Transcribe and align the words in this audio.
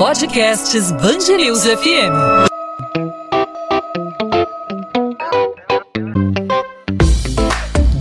Podcasts 0.00 0.90
Bangerils 0.92 1.66
FM. 1.66 2.48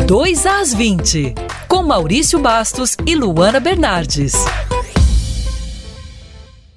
Dois 0.07 0.45
às 0.45 0.73
20, 0.73 1.35
com 1.67 1.83
Maurício 1.83 2.39
Bastos 2.39 2.95
e 3.05 3.15
Luana 3.15 3.59
Bernardes. 3.59 4.31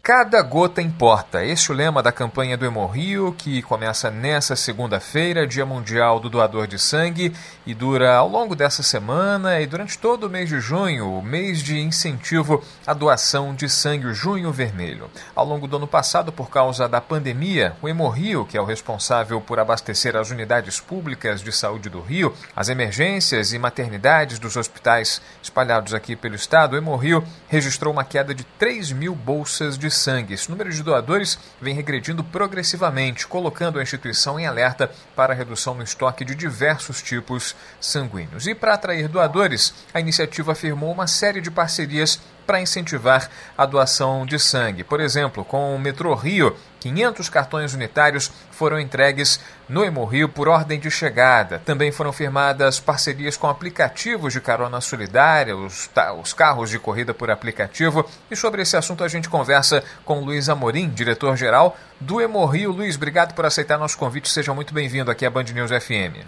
Cada 0.05 0.43
gota 0.43 0.82
importa. 0.82 1.45
Este 1.45 1.71
é 1.71 1.75
o 1.75 1.77
lema 1.77 2.03
da 2.03 2.11
campanha 2.11 2.57
do 2.57 2.66
Hemorrio, 2.66 3.32
que 3.39 3.62
começa 3.62 4.11
nessa 4.11 4.57
segunda-feira, 4.57 5.46
Dia 5.46 5.64
Mundial 5.64 6.18
do 6.18 6.29
Doador 6.29 6.67
de 6.67 6.77
Sangue, 6.77 7.32
e 7.64 7.73
dura 7.73 8.17
ao 8.17 8.29
longo 8.29 8.57
dessa 8.57 8.82
semana 8.82 9.61
e 9.61 9.67
durante 9.67 9.96
todo 9.96 10.25
o 10.25 10.29
mês 10.29 10.49
de 10.49 10.59
junho, 10.59 11.09
o 11.09 11.23
mês 11.23 11.62
de 11.62 11.79
incentivo 11.79 12.64
à 12.85 12.93
doação 12.93 13.54
de 13.54 13.68
sangue, 13.68 14.09
o 14.09 14.12
Junho 14.12 14.50
Vermelho. 14.50 15.09
Ao 15.36 15.46
longo 15.46 15.68
do 15.68 15.76
ano 15.76 15.86
passado, 15.86 16.32
por 16.32 16.50
causa 16.50 16.89
da 16.89 17.00
pandemia, 17.00 17.76
o 17.81 17.89
Hemorrio, 17.89 18.45
que 18.45 18.59
é 18.59 18.61
o 18.61 18.64
responsável 18.67 19.40
por 19.40 19.61
abastecer 19.61 20.17
as 20.17 20.32
unidades 20.32 20.81
públicas 20.81 21.40
de 21.40 21.53
saúde 21.53 21.89
do 21.89 22.00
Rio, 22.00 22.34
as 22.57 22.68
emergências 22.68 23.53
e 23.53 23.59
maternidades 23.59 24.40
dos 24.40 24.57
hospitais 24.57 25.23
espalhados 25.40 25.95
aqui 25.95 26.17
pelo 26.17 26.34
estado, 26.34 26.73
o 26.73 26.76
Hemorrio 26.76 27.23
registrou 27.46 27.93
uma 27.93 28.03
queda 28.03 28.34
de 28.34 28.43
3 28.59 28.90
mil 28.90 29.14
bolsas 29.14 29.79
de 29.79 29.92
sangue. 29.93 30.35
Esse 30.35 30.51
número 30.51 30.71
de 30.71 30.82
doadores 30.82 31.39
vem 31.61 31.75
regredindo 31.75 32.25
progressivamente, 32.25 33.27
colocando 33.27 33.78
a 33.78 33.83
instituição 33.83 34.41
em 34.41 34.47
alerta 34.47 34.91
para 35.15 35.33
a 35.33 35.37
redução 35.37 35.75
no 35.75 35.83
estoque 35.83 36.25
de 36.25 36.34
diversos 36.34 37.01
tipos 37.01 37.55
sanguíneos. 37.81 38.47
E 38.47 38.55
para 38.55 38.75
atrair 38.75 39.09
doadores, 39.09 39.73
a 39.95 40.01
iniciativa 40.01 40.53
afirmou 40.53 40.91
uma 40.91 41.06
série 41.06 41.41
de 41.41 41.51
parcerias 41.51 42.20
para 42.47 42.61
incentivar 42.61 43.31
a 43.57 43.65
doação 43.65 44.27
de 44.27 44.39
sangue. 44.39 44.84
Por 44.84 45.01
exemplo, 45.01 45.45
com 45.45 45.75
o 45.75 45.79
Metrô 45.79 46.15
Rio, 46.15 46.56
500 46.83 47.28
cartões 47.28 47.75
unitários 47.75 48.28
foram 48.50 48.80
entregues 48.80 49.41
no 49.69 49.84
Hemorrio 49.84 50.28
por 50.28 50.48
ordem 50.48 50.80
de 50.80 50.91
chegada. 50.91 51.61
Também 51.61 51.92
foram 51.92 52.12
firmadas 52.12 52.80
parcerias 52.80 53.36
com 53.36 53.48
aplicativos 53.48 54.33
de 54.33 54.41
carona 54.41 54.80
solidária, 54.80 55.56
os, 55.56 55.88
os 56.20 56.33
carros 56.33 56.70
de 56.70 56.78
corrida 56.78 57.14
por 57.14 57.30
aplicativo. 57.30 58.05
E 58.30 58.34
sobre 58.34 58.62
esse 58.62 58.77
assunto 58.77 59.05
a 59.05 59.08
gente 59.08 59.28
conversa 59.28 59.84
com 60.05 60.25
Luiz 60.25 60.48
Amorim, 60.48 60.88
diretor-geral 60.88 61.77
do 62.00 62.20
Hemorrio. 62.20 62.72
Luiz, 62.72 62.97
obrigado 62.97 63.34
por 63.34 63.47
aceitar 63.47 63.78
nosso 63.78 63.97
convite. 63.97 64.28
Seja 64.28 64.53
muito 64.53 64.75
bem-vindo 64.75 65.10
aqui 65.10 65.25
à 65.25 65.30
Band 65.30 65.44
News 65.55 65.70
FM. 65.70 66.27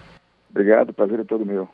Obrigado, 0.50 0.92
prazer 0.92 1.18
é 1.18 1.24
todo 1.24 1.44
meu. 1.44 1.68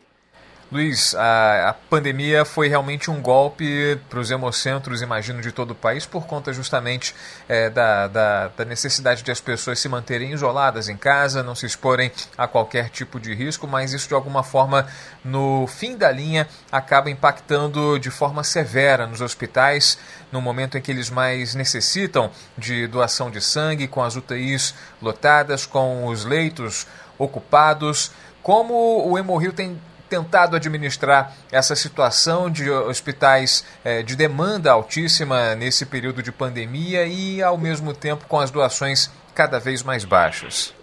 Luiz, 0.72 1.16
a, 1.16 1.70
a, 1.70 1.74
pandemia 1.74 2.44
foi 2.44 2.68
realmente 2.68 3.10
um 3.10 3.20
golpe 3.20 4.00
para 4.08 4.20
os 4.20 4.30
hemocentros, 4.30 5.02
imagino, 5.02 5.42
de 5.42 5.50
todo 5.50 5.72
o 5.72 5.74
país, 5.74 6.06
por 6.06 6.28
conta 6.28 6.52
justamente 6.52 7.12
é, 7.48 7.68
da, 7.68 8.06
da, 8.06 8.48
da, 8.56 8.64
necessidade 8.64 9.24
de 9.24 9.32
as 9.32 9.40
pessoas 9.40 9.80
se 9.80 9.88
manterem 9.88 10.30
isoladas 10.30 10.88
em 10.88 10.96
casa, 10.96 11.42
não 11.42 11.56
se 11.56 11.66
exporem 11.66 12.12
a 12.38 12.46
qualquer 12.46 12.88
tipo 12.88 13.18
de 13.18 13.34
risco, 13.34 13.66
mas 13.66 13.92
isso 13.92 14.06
de 14.06 14.14
alguma 14.14 14.44
forma, 14.44 14.86
no 15.24 15.66
fim 15.66 15.96
da 15.96 16.12
linha, 16.12 16.46
acaba 16.70 17.10
impactando 17.10 17.98
de 17.98 18.08
forma 18.08 18.44
severa 18.44 19.08
nos 19.08 19.20
hospitais, 19.20 19.98
no 20.30 20.40
momento 20.40 20.78
em 20.78 20.80
que 20.80 20.92
eles 20.92 21.10
mais 21.10 21.52
necessitam 21.52 22.30
de 22.56 22.86
doação 22.86 23.28
de 23.28 23.40
sangue, 23.40 23.88
com 23.88 24.04
as 24.04 24.14
UTIs 24.14 24.72
lotadas, 25.02 25.66
com 25.66 26.06
os 26.06 26.24
leitos 26.24 26.86
ocupados. 27.18 28.12
Como 28.40 29.04
o 29.04 29.18
Hemorrio 29.18 29.52
tem 29.52 29.78
tentado 30.10 30.56
administrar 30.56 31.32
essa 31.52 31.76
situação 31.76 32.50
de 32.50 32.68
hospitais 32.68 33.64
é, 33.84 34.02
de 34.02 34.16
demanda 34.16 34.72
altíssima 34.72 35.54
nesse 35.54 35.86
período 35.86 36.22
de 36.22 36.32
pandemia 36.32 37.06
e, 37.06 37.40
ao 37.40 37.56
mesmo 37.56 37.94
tempo, 37.94 38.26
com 38.26 38.38
as 38.38 38.50
doações 38.50 39.08
cada 39.34 39.60
vez 39.60 39.82
mais 39.84 40.04
baixas? 40.04 40.74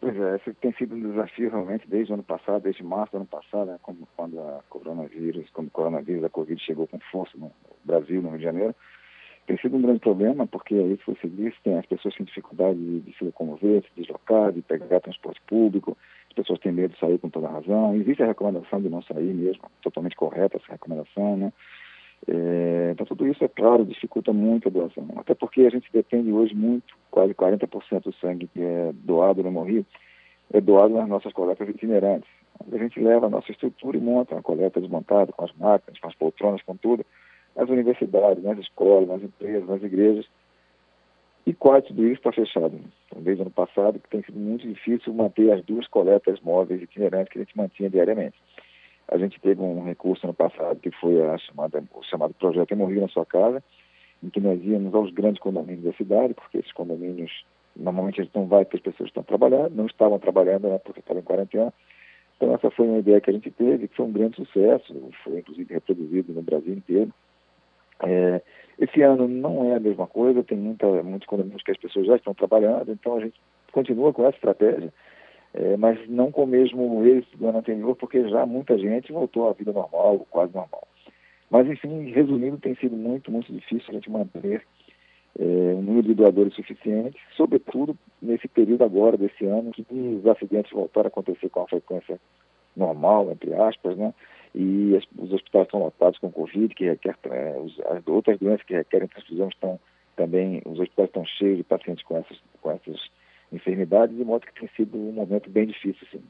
Pois 0.00 0.16
é, 0.16 0.36
esse 0.36 0.52
tem 0.54 0.72
sido 0.74 0.94
um 0.94 1.10
desafio 1.10 1.48
realmente 1.48 1.88
desde 1.88 2.12
o 2.12 2.14
ano 2.14 2.24
passado, 2.24 2.62
desde 2.62 2.82
março 2.82 3.12
do 3.12 3.18
ano 3.18 3.26
passado, 3.26 3.66
né, 3.66 3.78
como 3.82 4.06
quando 4.16 4.38
a 4.40 4.60
coronavírus, 4.68 5.48
quando 5.52 5.68
o 5.68 5.70
coronavírus, 5.70 6.24
a 6.24 6.28
Covid 6.28 6.60
chegou 6.60 6.86
com 6.88 6.98
força 7.10 7.38
no 7.38 7.52
Brasil, 7.84 8.20
no 8.20 8.30
Rio 8.30 8.38
de 8.38 8.44
Janeiro, 8.44 8.74
tem 9.46 9.56
sido 9.58 9.76
um 9.76 9.82
grande 9.82 10.00
problema, 10.00 10.46
porque 10.46 10.74
aí, 10.74 10.96
se 10.98 11.06
você 11.06 11.28
disse, 11.28 11.56
tem 11.64 11.78
as 11.78 11.86
pessoas 11.86 12.14
têm 12.14 12.26
dificuldade 12.26 12.78
de, 12.78 13.00
de 13.00 13.16
se 13.16 13.24
locomover, 13.24 13.82
se 13.82 14.00
deslocar, 14.00 14.52
de 14.52 14.62
pegar 14.62 15.00
transporte 15.00 15.40
público, 15.46 15.96
as 16.32 16.34
pessoas 16.34 16.58
têm 16.60 16.72
medo 16.72 16.94
de 16.94 16.98
sair 16.98 17.18
com 17.18 17.28
toda 17.28 17.48
razão. 17.48 17.94
Existe 17.94 18.22
a 18.22 18.26
recomendação 18.26 18.80
de 18.80 18.88
não 18.88 19.02
sair 19.02 19.34
mesmo, 19.34 19.62
totalmente 19.82 20.16
correta 20.16 20.56
essa 20.56 20.72
recomendação, 20.72 21.36
né? 21.36 21.52
É, 22.26 22.90
então, 22.92 23.04
tudo 23.04 23.26
isso, 23.26 23.44
é 23.44 23.48
claro, 23.48 23.84
dificulta 23.84 24.32
muito 24.32 24.68
a 24.68 24.70
doação. 24.70 25.06
Até 25.16 25.34
porque 25.34 25.62
a 25.62 25.70
gente 25.70 25.90
depende 25.92 26.32
hoje 26.32 26.54
muito, 26.54 26.96
quase 27.10 27.34
40% 27.34 28.02
do 28.02 28.14
sangue 28.14 28.46
que 28.46 28.62
é 28.62 28.92
doado 28.94 29.42
no 29.42 29.50
Morri 29.50 29.84
é 30.52 30.60
doado 30.60 30.94
nas 30.94 31.08
nossas 31.08 31.32
coletas 31.32 31.68
itinerantes. 31.68 32.28
A 32.70 32.76
gente 32.76 33.00
leva 33.00 33.26
a 33.26 33.30
nossa 33.30 33.50
estrutura 33.50 33.96
e 33.96 34.00
monta 34.00 34.34
uma 34.34 34.42
coleta 34.42 34.80
desmontada, 34.80 35.32
com 35.32 35.44
as 35.44 35.52
máquinas, 35.54 35.98
com 35.98 36.08
as 36.08 36.14
poltronas, 36.14 36.62
com 36.62 36.76
tudo, 36.76 37.04
nas 37.56 37.68
universidades, 37.68 38.42
nas 38.44 38.58
escolas, 38.58 39.08
nas 39.08 39.22
empresas, 39.22 39.68
nas 39.68 39.82
igrejas. 39.82 40.26
E 41.44 41.52
quase 41.52 41.88
tudo 41.88 42.04
isso 42.06 42.18
está 42.18 42.32
fechado. 42.32 42.80
Então, 43.06 43.22
desde 43.22 43.42
o 43.42 43.44
ano 43.44 43.50
passado, 43.50 43.98
que 43.98 44.08
tem 44.08 44.22
sido 44.22 44.38
muito 44.38 44.66
difícil 44.66 45.12
manter 45.12 45.52
as 45.52 45.64
duas 45.64 45.86
coletas 45.88 46.40
móveis 46.40 46.80
itinerantes 46.80 47.32
que 47.32 47.38
a 47.38 47.42
gente 47.42 47.56
mantinha 47.56 47.90
diariamente. 47.90 48.36
A 49.08 49.18
gente 49.18 49.40
teve 49.40 49.60
um 49.60 49.84
recurso 49.84 50.26
no 50.26 50.32
passado 50.32 50.78
que 50.78 50.90
foi 50.92 51.14
chamada, 51.40 51.82
o 51.92 52.02
chamado 52.04 52.32
Projeto 52.34 52.76
Morri 52.76 53.00
na 53.00 53.08
Sua 53.08 53.26
Casa, 53.26 53.62
em 54.22 54.30
que 54.30 54.40
nós 54.40 54.62
íamos 54.64 54.94
aos 54.94 55.12
grandes 55.12 55.40
condomínios 55.40 55.84
da 55.84 55.92
cidade, 55.94 56.32
porque 56.32 56.58
esses 56.58 56.72
condomínios, 56.72 57.44
normalmente 57.74 58.20
a 58.20 58.24
gente 58.24 58.36
não 58.36 58.46
vai 58.46 58.64
porque 58.64 58.76
as 58.76 58.84
pessoas 58.84 59.08
estão 59.08 59.24
trabalhando, 59.24 59.74
não 59.74 59.86
estavam 59.86 60.18
trabalhando 60.20 60.68
né, 60.68 60.78
porque 60.78 61.00
estavam 61.00 61.20
em 61.20 61.24
quarentena. 61.24 61.74
Então 62.36 62.54
essa 62.54 62.70
foi 62.70 62.86
uma 62.86 62.98
ideia 62.98 63.20
que 63.20 63.30
a 63.30 63.32
gente 63.32 63.50
teve, 63.50 63.88
que 63.88 63.96
foi 63.96 64.06
um 64.06 64.12
grande 64.12 64.36
sucesso, 64.36 64.94
foi 65.24 65.40
inclusive 65.40 65.74
reproduzido 65.74 66.32
no 66.32 66.42
Brasil 66.42 66.74
inteiro. 66.74 67.12
É, 68.04 68.40
esse 68.78 69.02
ano 69.02 69.28
não 69.28 69.70
é 69.70 69.76
a 69.76 69.80
mesma 69.80 70.06
coisa, 70.06 70.42
tem 70.42 70.58
muita, 70.58 70.86
muitos 71.02 71.26
condomínios 71.26 71.62
que 71.62 71.70
as 71.70 71.76
pessoas 71.76 72.06
já 72.06 72.16
estão 72.16 72.34
trabalhando, 72.34 72.92
então 72.92 73.16
a 73.16 73.20
gente 73.20 73.40
continua 73.72 74.12
com 74.12 74.26
essa 74.26 74.36
estratégia, 74.36 74.92
é, 75.54 75.76
mas 75.76 75.98
não 76.08 76.30
com 76.30 76.44
o 76.44 76.46
mesmo 76.46 77.04
êxito 77.04 77.36
do 77.36 77.48
ano 77.48 77.58
anterior, 77.58 77.94
porque 77.96 78.28
já 78.28 78.46
muita 78.46 78.78
gente 78.78 79.12
voltou 79.12 79.48
à 79.48 79.52
vida 79.52 79.72
normal, 79.72 80.26
quase 80.30 80.54
normal. 80.54 80.86
Mas, 81.50 81.68
enfim, 81.68 82.10
resumindo, 82.10 82.56
tem 82.56 82.74
sido 82.76 82.96
muito, 82.96 83.30
muito 83.30 83.52
difícil 83.52 83.90
a 83.90 83.92
gente 83.92 84.10
manter 84.10 84.62
é, 85.38 85.42
um 85.42 85.82
número 85.82 86.08
de 86.08 86.14
doadores 86.14 86.54
suficiente, 86.54 87.18
sobretudo 87.36 87.96
nesse 88.20 88.48
período 88.48 88.84
agora 88.84 89.18
desse 89.18 89.44
ano, 89.44 89.70
que 89.70 89.84
os 89.90 90.26
acidentes 90.26 90.72
voltaram 90.72 91.06
a 91.06 91.08
acontecer 91.08 91.50
com 91.50 91.60
a 91.60 91.68
frequência 91.68 92.18
normal, 92.74 93.30
entre 93.30 93.52
aspas, 93.54 93.96
né? 93.96 94.14
E 94.54 94.98
os 95.18 95.32
hospitais 95.32 95.66
estão 95.66 95.80
lotados 95.80 96.18
com 96.18 96.30
Covid, 96.30 96.74
que 96.74 96.84
requer, 96.84 97.16
é, 97.30 97.56
as 97.96 98.06
outras 98.06 98.38
doenças 98.38 98.66
que 98.66 98.74
requerem 98.74 99.08
transfusão 99.08 99.48
estão 99.48 99.80
também, 100.16 100.60
os 100.66 100.78
hospitais 100.78 101.08
estão 101.08 101.24
cheios 101.24 101.56
de 101.58 101.64
pacientes 101.64 102.04
com 102.04 102.18
essas, 102.18 102.38
com 102.60 102.70
essas 102.70 103.00
enfermidades, 103.50 104.16
de 104.16 104.24
modo 104.24 104.46
que 104.46 104.60
tem 104.60 104.68
sido 104.76 104.96
um 104.96 105.12
momento 105.12 105.48
bem 105.48 105.66
difícil, 105.66 106.06
sim. 106.10 106.22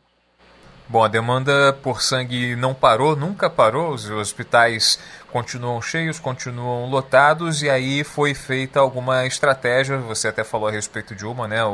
Bom, 0.92 1.02
a 1.02 1.08
demanda 1.08 1.72
por 1.72 2.02
sangue 2.02 2.54
não 2.54 2.74
parou, 2.74 3.16
nunca 3.16 3.48
parou, 3.48 3.94
os 3.94 4.10
hospitais 4.10 4.98
continuam 5.32 5.80
cheios, 5.80 6.20
continuam 6.20 6.84
lotados 6.90 7.62
e 7.62 7.70
aí 7.70 8.04
foi 8.04 8.34
feita 8.34 8.78
alguma 8.78 9.24
estratégia, 9.24 9.96
você 9.96 10.28
até 10.28 10.44
falou 10.44 10.68
a 10.68 10.70
respeito 10.70 11.14
de 11.14 11.24
uma, 11.24 11.48
né, 11.48 11.64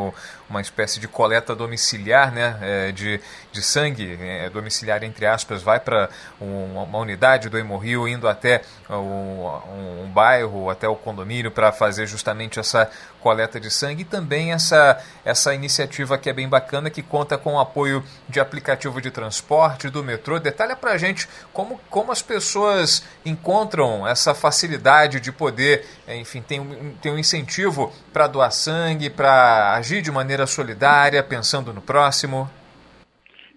uma 0.48 0.60
espécie 0.60 1.00
de 1.00 1.08
coleta 1.08 1.56
domiciliar, 1.56 2.30
né, 2.30 2.56
é, 2.62 2.92
de, 2.92 3.20
de 3.50 3.60
sangue, 3.60 4.16
é, 4.20 4.48
domiciliar 4.50 5.02
entre 5.02 5.26
aspas, 5.26 5.64
vai 5.64 5.80
para 5.80 6.08
um, 6.40 6.80
uma 6.80 6.98
unidade 6.98 7.48
do 7.48 7.58
Hemorrio 7.58 8.06
indo 8.06 8.28
até 8.28 8.62
um, 8.96 10.04
um 10.04 10.08
bairro, 10.08 10.70
até 10.70 10.88
o 10.88 10.96
condomínio 10.96 11.50
para 11.50 11.70
fazer 11.72 12.06
justamente 12.06 12.58
essa 12.58 12.90
coleta 13.20 13.60
de 13.60 13.70
sangue 13.70 14.02
e 14.02 14.04
também 14.04 14.52
essa, 14.52 15.02
essa 15.24 15.54
iniciativa 15.54 16.16
que 16.16 16.30
é 16.30 16.32
bem 16.32 16.48
bacana, 16.48 16.88
que 16.88 17.02
conta 17.02 17.36
com 17.36 17.54
o 17.54 17.60
apoio 17.60 18.02
de 18.28 18.40
aplicativo 18.40 19.00
de 19.00 19.10
transporte, 19.10 19.90
do 19.90 20.02
metrô. 20.02 20.38
Detalha 20.38 20.74
para 20.74 20.92
a 20.92 20.98
gente 20.98 21.28
como, 21.52 21.78
como 21.90 22.12
as 22.12 22.22
pessoas 22.22 23.06
encontram 23.24 24.06
essa 24.06 24.34
facilidade 24.34 25.20
de 25.20 25.32
poder, 25.32 25.84
enfim, 26.08 26.40
tem 26.40 26.60
um, 26.60 26.94
tem 27.02 27.12
um 27.12 27.18
incentivo 27.18 27.92
para 28.12 28.26
doar 28.26 28.52
sangue, 28.52 29.10
para 29.10 29.74
agir 29.74 30.00
de 30.00 30.10
maneira 30.10 30.46
solidária, 30.46 31.22
pensando 31.22 31.72
no 31.72 31.82
próximo? 31.82 32.48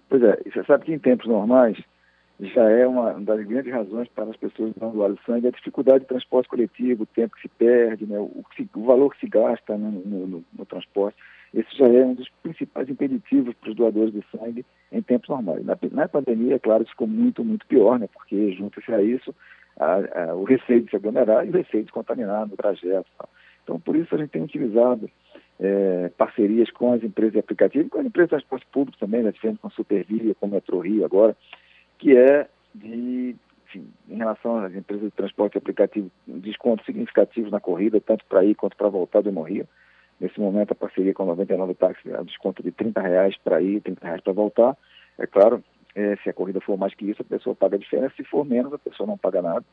Pois 0.08 0.22
é, 0.22 0.38
você 0.44 0.62
sabe 0.64 0.84
que 0.84 0.92
em 0.92 0.98
tempos 0.98 1.26
normais 1.26 1.78
já 2.40 2.68
é 2.70 2.86
uma 2.86 3.12
das 3.20 3.44
grandes 3.46 3.72
razões 3.72 4.08
para 4.08 4.24
as 4.24 4.36
pessoas 4.36 4.72
não 4.80 4.90
doarem 4.90 5.18
sangue, 5.24 5.46
a 5.46 5.52
dificuldade 5.52 6.00
de 6.00 6.08
transporte 6.08 6.48
coletivo, 6.48 7.04
o 7.04 7.06
tempo 7.06 7.36
que 7.36 7.42
se 7.42 7.48
perde, 7.48 8.06
né, 8.06 8.18
o, 8.18 8.44
o, 8.74 8.84
valor 8.84 9.12
que 9.14 9.20
se 9.20 9.28
gasta 9.28 9.76
no, 9.76 9.90
no, 9.90 10.44
no, 10.58 10.66
transporte. 10.66 11.16
Esse 11.54 11.76
já 11.76 11.86
é 11.86 12.04
um 12.04 12.14
dos 12.14 12.28
principais 12.42 12.88
impeditivos 12.88 13.54
para 13.54 13.70
os 13.70 13.76
doadores 13.76 14.12
de 14.12 14.24
sangue 14.36 14.64
em 14.90 15.02
tempos 15.02 15.28
normais. 15.28 15.64
Na, 15.64 15.76
na 15.92 16.08
pandemia, 16.08 16.56
é 16.56 16.58
claro, 16.58 16.84
ficou 16.86 17.06
muito, 17.06 17.44
muito 17.44 17.66
pior, 17.66 17.98
né, 17.98 18.08
porque 18.12 18.52
junto-se 18.52 18.92
a 18.92 19.02
isso 19.02 19.34
a, 19.78 20.30
a, 20.30 20.34
o 20.34 20.44
receio 20.44 20.82
de 20.82 20.90
se 20.90 20.96
aglomerar 20.96 21.46
e 21.46 21.50
o 21.50 21.52
receio 21.52 21.84
de 21.84 21.92
contaminar 21.92 22.46
no 22.46 22.56
trajeto. 22.56 23.08
Tá? 23.18 23.28
Então, 23.62 23.78
por 23.78 23.94
isso 23.94 24.14
a 24.14 24.18
gente 24.18 24.30
tem 24.30 24.42
utilizado 24.42 25.08
é, 25.60 26.10
parcerias 26.16 26.70
com 26.70 26.92
as 26.92 27.02
empresas 27.04 27.34
de 27.34 27.38
aplicativo, 27.38 27.88
com 27.88 28.00
as 28.00 28.06
empresas 28.06 28.28
de 28.28 28.36
transporte 28.36 28.66
público 28.72 28.98
também, 28.98 29.22
né, 29.22 29.32
com 29.60 29.68
a 29.68 29.70
Supervia, 29.70 30.34
com 30.34 30.46
o 30.46 30.50
Metro 30.50 30.80
Rio 30.80 31.04
agora, 31.04 31.36
que 32.02 32.16
é 32.16 32.48
de, 32.74 33.36
enfim, 33.66 33.88
em 34.08 34.16
relação 34.16 34.58
às 34.58 34.74
empresas 34.74 35.04
de 35.04 35.12
transporte 35.12 35.56
aplicativo, 35.56 36.10
descontos 36.26 36.84
significativos 36.84 37.52
na 37.52 37.60
corrida, 37.60 38.00
tanto 38.00 38.24
para 38.24 38.44
ir 38.44 38.56
quanto 38.56 38.76
para 38.76 38.88
voltar 38.88 39.22
do 39.22 39.42
Rio. 39.42 39.68
Nesse 40.18 40.40
momento, 40.40 40.72
a 40.72 40.74
parceria 40.74 41.14
com 41.14 41.22
a 41.22 41.26
99 41.26 41.74
Táxi 41.74 42.10
é 42.10 42.20
um 42.20 42.24
desconto 42.24 42.60
de 42.60 42.72
30 42.72 43.00
reais 43.00 43.36
para 43.44 43.62
ir, 43.62 43.80
30 43.80 44.04
reais 44.04 44.20
para 44.20 44.32
voltar. 44.32 44.76
É 45.16 45.28
claro, 45.28 45.62
é, 45.94 46.16
se 46.16 46.28
a 46.28 46.32
corrida 46.32 46.60
for 46.60 46.76
mais 46.76 46.92
que 46.92 47.08
isso, 47.08 47.22
a 47.22 47.24
pessoa 47.24 47.54
paga 47.54 47.76
a 47.76 47.78
diferença. 47.78 48.14
Se 48.16 48.24
for 48.24 48.44
menos, 48.44 48.72
a 48.72 48.78
pessoa 48.78 49.06
não 49.06 49.16
paga 49.16 49.40
nada. 49.40 49.64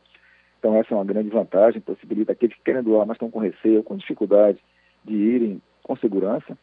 Então, 0.59 0.75
essa 0.75 0.93
é 0.93 0.97
uma 0.97 1.05
grande 1.05 1.29
vantagem, 1.29 1.81
possibilita 1.81 2.33
aqueles 2.33 2.55
que 2.55 2.63
querem 2.63 2.83
doar, 2.83 3.07
mas 3.07 3.15
estão 3.15 3.31
com 3.31 3.39
receio, 3.39 3.81
com 3.81 3.97
dificuldade 3.97 4.59
de 5.03 5.15
irem 5.15 5.61
com 5.81 5.95
segurança 5.95 6.55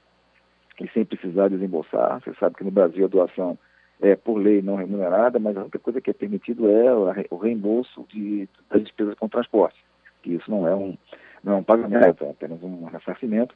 e 0.81 0.89
sem 0.91 1.05
precisar 1.05 1.49
desembolsar. 1.49 2.21
Você 2.21 2.33
sabe 2.39 2.55
que 2.55 2.65
no 2.65 2.71
Brasil 2.71 3.05
a 3.05 3.09
doação 3.09 3.59
é 4.01 4.15
por 4.15 4.37
lei 4.37 4.61
não 4.63 4.77
remunerada, 4.77 5.39
mas 5.39 5.57
a 5.57 5.63
única 5.63 5.79
coisa 5.79 6.01
que 6.01 6.11
é 6.11 6.13
permitido 6.13 6.69
é 6.71 6.95
o 7.31 7.37
reembolso 7.37 8.07
de, 8.11 8.49
das 8.71 8.83
despesas 8.83 9.15
com 9.15 9.29
transporte. 9.29 9.83
Que 10.23 10.35
isso 10.35 10.51
não 10.51 10.67
é 10.67 10.75
um 10.75 10.97
não 11.43 11.53
é 11.53 11.57
um 11.57 11.63
pagamento, 11.63 12.25
é 12.25 12.31
apenas 12.31 12.61
um 12.61 12.87
ressarcimento. 12.87 13.55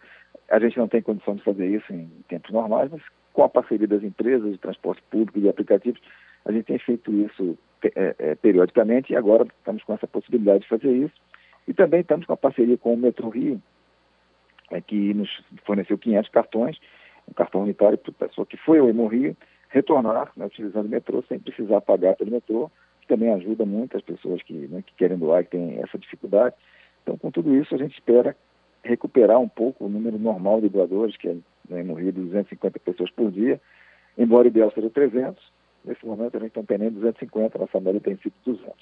A 0.48 0.60
gente 0.60 0.78
não 0.78 0.86
tem 0.86 1.02
condição 1.02 1.34
de 1.34 1.42
fazer 1.42 1.66
isso 1.66 1.92
em 1.92 2.08
tempos 2.28 2.52
normais, 2.52 2.88
mas 2.90 3.02
com 3.32 3.42
a 3.42 3.48
parceria 3.48 3.88
das 3.88 4.04
empresas 4.04 4.52
de 4.52 4.58
transporte 4.58 5.02
público 5.10 5.40
e 5.40 5.48
aplicativos, 5.48 6.00
a 6.44 6.52
gente 6.52 6.66
tem 6.66 6.78
feito 6.78 7.12
isso 7.12 7.58
é, 7.96 8.14
é, 8.18 8.34
periodicamente 8.36 9.12
e 9.12 9.16
agora 9.16 9.44
estamos 9.58 9.82
com 9.82 9.92
essa 9.92 10.06
possibilidade 10.06 10.60
de 10.60 10.68
fazer 10.68 10.92
isso. 10.92 11.14
E 11.66 11.74
também 11.74 12.00
estamos 12.00 12.26
com 12.26 12.32
a 12.32 12.36
parceria 12.36 12.78
com 12.78 12.94
o 12.94 12.96
Metro 12.96 13.28
Rio, 13.28 13.60
é, 14.70 14.80
que 14.80 15.12
nos 15.14 15.28
forneceu 15.64 15.98
500 15.98 16.30
cartões, 16.30 16.78
um 17.28 17.32
cartão 17.32 17.62
unitário 17.62 17.98
para 17.98 18.10
a 18.10 18.28
pessoa 18.28 18.46
que 18.46 18.56
foi 18.56 18.78
ao 18.78 18.88
Hemorrio 18.88 19.36
retornar 19.70 20.30
né, 20.36 20.46
utilizando 20.46 20.86
o 20.86 20.90
metrô 20.90 21.22
sem 21.28 21.38
precisar 21.38 21.80
pagar 21.80 22.16
pelo 22.16 22.30
metrô, 22.30 22.70
que 23.00 23.08
também 23.08 23.32
ajuda 23.32 23.64
muito 23.64 23.96
as 23.96 24.02
pessoas 24.02 24.42
que, 24.42 24.52
né, 24.52 24.82
que 24.82 24.94
querem 24.94 25.16
doar, 25.16 25.44
que 25.44 25.50
têm 25.50 25.80
essa 25.80 25.98
dificuldade. 25.98 26.54
Então, 27.02 27.16
com 27.16 27.30
tudo 27.30 27.54
isso, 27.56 27.74
a 27.74 27.78
gente 27.78 27.94
espera 27.94 28.36
recuperar 28.82 29.38
um 29.38 29.48
pouco 29.48 29.84
o 29.84 29.88
número 29.88 30.18
normal 30.18 30.60
de 30.60 30.68
doadores, 30.68 31.16
que 31.16 31.28
é 31.28 31.36
né, 31.68 31.82
no 31.82 31.94
Rio 31.94 32.12
de 32.12 32.20
250 32.20 32.78
pessoas 32.80 33.10
por 33.10 33.30
dia, 33.30 33.60
embora 34.18 34.44
o 34.44 34.48
ideal 34.48 34.70
seja 34.72 34.90
300, 34.90 35.42
nesse 35.84 36.04
momento 36.04 36.36
a 36.36 36.40
gente 36.40 36.48
está 36.48 36.62
tendo 36.62 36.90
250, 36.90 37.58
nossa 37.58 37.80
média 37.80 38.00
tem 38.00 38.16
sido 38.16 38.34
200. 38.44 38.74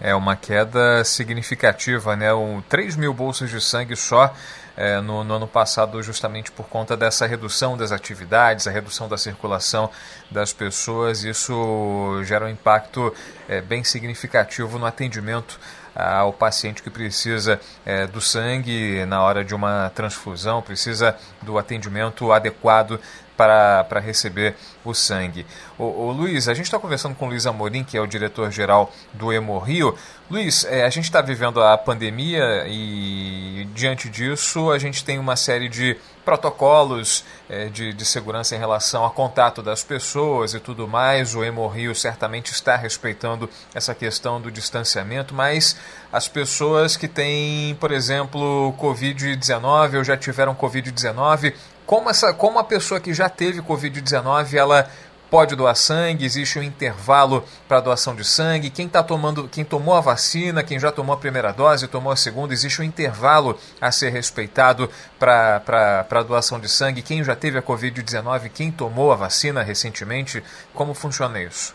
É 0.00 0.14
uma 0.14 0.36
queda 0.36 1.02
significativa, 1.04 2.14
né? 2.14 2.32
Um, 2.32 2.60
3 2.68 2.96
mil 2.96 3.12
bolsas 3.12 3.50
de 3.50 3.60
sangue 3.60 3.96
só 3.96 4.32
é, 4.76 5.00
no, 5.00 5.24
no, 5.24 5.34
ano 5.34 5.48
passado, 5.48 6.00
justamente 6.02 6.52
por 6.52 6.68
conta 6.68 6.96
dessa 6.96 7.26
redução 7.26 7.76
das 7.76 7.90
atividades, 7.90 8.68
a 8.68 8.70
redução 8.70 9.08
da 9.08 9.18
circulação 9.18 9.90
das 10.30 10.52
pessoas. 10.52 11.24
Isso 11.24 12.22
gera 12.22 12.44
um 12.44 12.48
impacto 12.48 13.12
é, 13.48 13.60
bem 13.60 13.82
significativo 13.82 14.78
no 14.78 14.86
atendimento 14.86 15.58
ao 15.98 16.32
paciente 16.32 16.80
que 16.80 16.90
precisa 16.90 17.58
é, 17.84 18.06
do 18.06 18.20
sangue 18.20 19.04
na 19.06 19.20
hora 19.20 19.44
de 19.44 19.52
uma 19.52 19.90
transfusão, 19.92 20.62
precisa 20.62 21.16
do 21.42 21.58
atendimento 21.58 22.30
adequado 22.30 23.00
para, 23.38 24.00
receber 24.00 24.56
o 24.84 24.92
sangue. 24.92 25.46
O, 25.78 25.84
o 25.84 26.10
Luiz, 26.10 26.48
a 26.48 26.54
gente 26.54 26.64
está 26.64 26.78
conversando 26.78 27.14
com 27.14 27.26
o 27.26 27.28
Luiz 27.28 27.46
Amorim, 27.46 27.84
que 27.84 27.96
é 27.96 28.00
o 28.00 28.06
diretor-geral 28.06 28.92
do 29.12 29.32
Hemorrio. 29.32 29.96
Luiz, 30.28 30.64
é, 30.64 30.84
a 30.84 30.90
gente 30.90 31.04
está 31.04 31.22
vivendo 31.22 31.62
a 31.62 31.78
pandemia 31.78 32.64
e, 32.66 33.68
diante 33.72 34.10
disso, 34.10 34.72
a 34.72 34.78
gente 34.78 35.04
tem 35.04 35.18
uma 35.20 35.36
série 35.36 35.68
de 35.68 35.96
protocolos 36.24 37.24
é, 37.48 37.66
de, 37.66 37.94
de 37.94 38.04
segurança 38.04 38.54
em 38.54 38.58
relação 38.58 39.04
ao 39.04 39.12
contato 39.12 39.62
das 39.62 39.84
pessoas 39.84 40.52
e 40.52 40.60
tudo 40.60 40.88
mais. 40.88 41.34
O 41.34 41.44
Hemorrio 41.44 41.94
certamente 41.94 42.52
está 42.52 42.76
respeitando 42.76 43.48
essa 43.72 43.94
questão 43.94 44.40
do 44.40 44.50
distanciamento, 44.50 45.32
mas 45.32 45.76
as 46.12 46.26
pessoas 46.26 46.96
que 46.96 47.06
têm, 47.06 47.74
por 47.76 47.92
exemplo, 47.92 48.74
Covid-19 48.78 49.96
ou 49.96 50.04
já 50.04 50.16
tiveram 50.16 50.54
Covid-19, 50.54 51.54
como, 51.88 52.10
essa, 52.10 52.34
como 52.34 52.58
a 52.58 52.64
pessoa 52.64 53.00
que 53.00 53.14
já 53.14 53.30
teve 53.30 53.62
Covid-19, 53.62 54.52
ela 54.52 54.84
pode 55.30 55.56
doar 55.56 55.74
sangue, 55.74 56.26
existe 56.26 56.58
um 56.58 56.62
intervalo 56.62 57.42
para 57.66 57.80
doação 57.80 58.14
de 58.14 58.24
sangue, 58.24 58.68
quem 58.68 58.86
tá 58.86 59.02
tomando, 59.02 59.48
quem 59.48 59.64
tomou 59.64 59.94
a 59.94 60.00
vacina, 60.02 60.62
quem 60.62 60.78
já 60.78 60.92
tomou 60.92 61.14
a 61.14 61.18
primeira 61.18 61.50
dose, 61.50 61.90
tomou 61.90 62.12
a 62.12 62.16
segunda, 62.16 62.52
existe 62.52 62.82
um 62.82 62.84
intervalo 62.84 63.56
a 63.80 63.90
ser 63.90 64.10
respeitado 64.10 64.90
para 65.18 66.06
a 66.10 66.22
doação 66.22 66.60
de 66.60 66.68
sangue, 66.68 67.00
quem 67.00 67.24
já 67.24 67.34
teve 67.34 67.56
a 67.56 67.62
Covid-19, 67.62 68.50
quem 68.54 68.70
tomou 68.70 69.10
a 69.10 69.16
vacina 69.16 69.62
recentemente, 69.62 70.42
como 70.74 70.92
funciona 70.92 71.42
isso? 71.42 71.74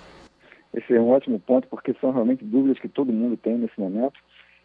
Esse 0.76 0.94
é 0.94 1.02
um 1.02 1.10
ótimo 1.10 1.40
ponto, 1.40 1.68
porque 1.70 1.96
são 2.00 2.12
realmente 2.12 2.46
dúvidas 2.46 2.80
que 2.80 2.88
todo 2.88 3.12
mundo 3.12 3.36
tem 3.36 3.58
nesse 3.58 3.80
momento. 3.80 4.14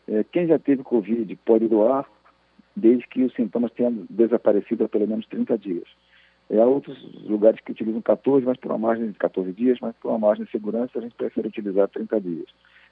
É, 0.06 0.24
quem 0.30 0.46
já 0.46 0.58
teve 0.58 0.82
Covid 0.82 1.34
pode 1.44 1.68
doar, 1.68 2.04
desde 2.78 3.06
que 3.08 3.22
os 3.22 3.34
sintomas 3.34 3.72
tenham 3.72 4.06
desaparecido 4.08 4.84
há 4.84 4.88
pelo 4.88 5.06
menos 5.06 5.26
30 5.26 5.58
dias. 5.58 5.84
Há 6.50 6.64
outros 6.64 6.96
lugares 7.24 7.60
que 7.60 7.72
utilizam 7.72 8.00
14, 8.00 8.46
mas 8.46 8.56
por 8.56 8.70
uma 8.70 8.78
margem 8.78 9.10
de 9.10 9.18
14 9.18 9.52
dias, 9.52 9.78
mas 9.80 9.94
por 9.96 10.08
uma 10.08 10.18
margem 10.18 10.46
de 10.46 10.50
segurança 10.50 10.98
a 10.98 11.02
gente 11.02 11.14
prefere 11.14 11.48
utilizar 11.48 11.88
30 11.88 12.20
dias. 12.20 12.46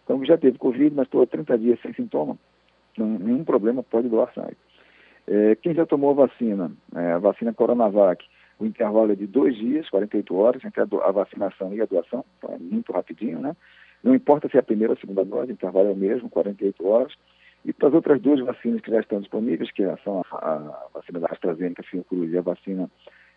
Então, 0.04 0.22
já 0.24 0.36
teve 0.36 0.58
Covid, 0.58 0.94
mas 0.94 1.06
estou 1.06 1.26
30 1.26 1.58
dias 1.58 1.80
sem 1.80 1.92
sintoma, 1.94 2.36
nenhum 2.98 3.44
problema, 3.44 3.82
pode 3.82 4.08
doar 4.08 4.32
sangue. 4.34 4.56
É, 5.26 5.56
quem 5.56 5.74
já 5.74 5.86
tomou 5.86 6.10
a 6.10 6.26
vacina, 6.26 6.70
é, 6.94 7.12
a 7.12 7.18
vacina 7.18 7.52
Coronavac, 7.52 8.24
o 8.58 8.66
intervalo 8.66 9.12
é 9.12 9.16
de 9.16 9.26
dois 9.26 9.56
dias, 9.56 9.88
48 9.88 10.36
horas, 10.36 10.64
entre 10.64 10.80
a, 10.80 10.84
a 10.84 11.10
vacinação 11.10 11.74
e 11.74 11.80
a 11.80 11.86
doação, 11.86 12.24
então 12.38 12.54
é 12.54 12.58
muito 12.58 12.92
rapidinho, 12.92 13.40
né? 13.40 13.56
Não 14.02 14.14
importa 14.14 14.48
se 14.48 14.56
é 14.56 14.60
a 14.60 14.62
primeira 14.62 14.92
ou 14.92 14.96
a 14.96 15.00
segunda 15.00 15.24
dose, 15.24 15.50
o 15.50 15.54
intervalo 15.54 15.88
é 15.88 15.92
o 15.92 15.96
mesmo, 15.96 16.30
48 16.30 16.86
horas. 16.86 17.12
E 17.66 17.72
para 17.72 17.88
as 17.88 17.94
outras 17.94 18.22
duas 18.22 18.38
vacinas 18.38 18.80
que 18.80 18.92
já 18.92 19.00
estão 19.00 19.20
disponíveis, 19.20 19.72
que 19.72 19.82
são 20.04 20.22
a, 20.30 20.36
a 20.36 20.86
vacina 20.94 21.18
da 21.18 21.26
AstraZeneca, 21.26 21.82
Fiocruz 21.82 22.32
e 22.32 22.38
a 22.38 22.40
vacina 22.40 22.88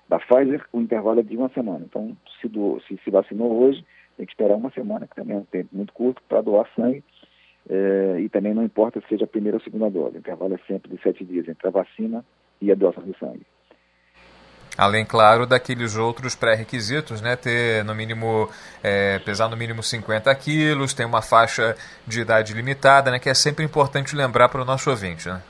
da 0.08 0.20
Pfizer, 0.20 0.64
o 0.72 0.80
intervalo 0.80 1.20
é 1.20 1.24
de 1.24 1.36
uma 1.36 1.50
semana. 1.50 1.84
Então, 1.84 2.16
se, 2.40 2.48
se, 2.88 3.04
se 3.04 3.10
vacinou 3.10 3.60
hoje, 3.60 3.84
tem 4.18 4.28
que 4.28 4.32
esperar 4.32 4.56
uma 4.56 4.70
semana, 4.70 5.08
que 5.08 5.16
também 5.16 5.36
é 5.36 5.40
um 5.40 5.46
tempo 5.46 5.70
muito 5.74 5.92
curto, 5.94 6.22
para 6.30 6.42
doar 6.42 6.70
sangue. 6.76 7.04
É, 7.68 8.20
e 8.22 8.30
também 8.30 8.54
não 8.54 8.64
importa 8.64 9.02
se 9.02 9.08
seja 9.08 9.26
a 9.26 9.28
primeira 9.28 9.58
ou 9.58 9.62
a 9.62 9.64
segunda 9.64 9.90
dose. 9.90 10.18
O 10.18 10.20
intervalo 10.20 10.54
é 10.54 10.60
sempre 10.68 10.96
de 10.96 11.02
sete 11.02 11.26
dias 11.26 11.48
entre 11.48 11.68
a 11.68 11.72
vacina 11.72 12.24
e 12.62 12.72
a 12.72 12.76
doação 12.76 13.04
de 13.04 13.18
sangue. 13.18 13.46
Além, 14.80 15.04
claro, 15.06 15.46
daqueles 15.46 15.98
outros 15.98 16.38
pré-requisitos, 16.38 17.20
né? 17.20 17.36
Ter 17.36 17.84
no 17.84 17.94
mínimo, 17.94 18.48
é, 18.82 19.20
pesar 19.20 19.50
no 19.50 19.58
mínimo 19.58 19.84
50 19.84 20.34
quilos, 20.36 20.94
tem 20.94 21.06
uma 21.06 21.22
faixa 21.22 21.76
de 22.08 22.22
idade 22.22 22.54
limitada, 22.54 23.12
né? 23.12 23.20
Que 23.20 23.28
é 23.28 23.34
sempre 23.34 23.66
importante 23.66 24.16
lembrar 24.16 24.48
para 24.48 24.62
o 24.62 24.66
nosso 24.66 24.90
ouvinte, 24.90 25.28
né? 25.28 25.42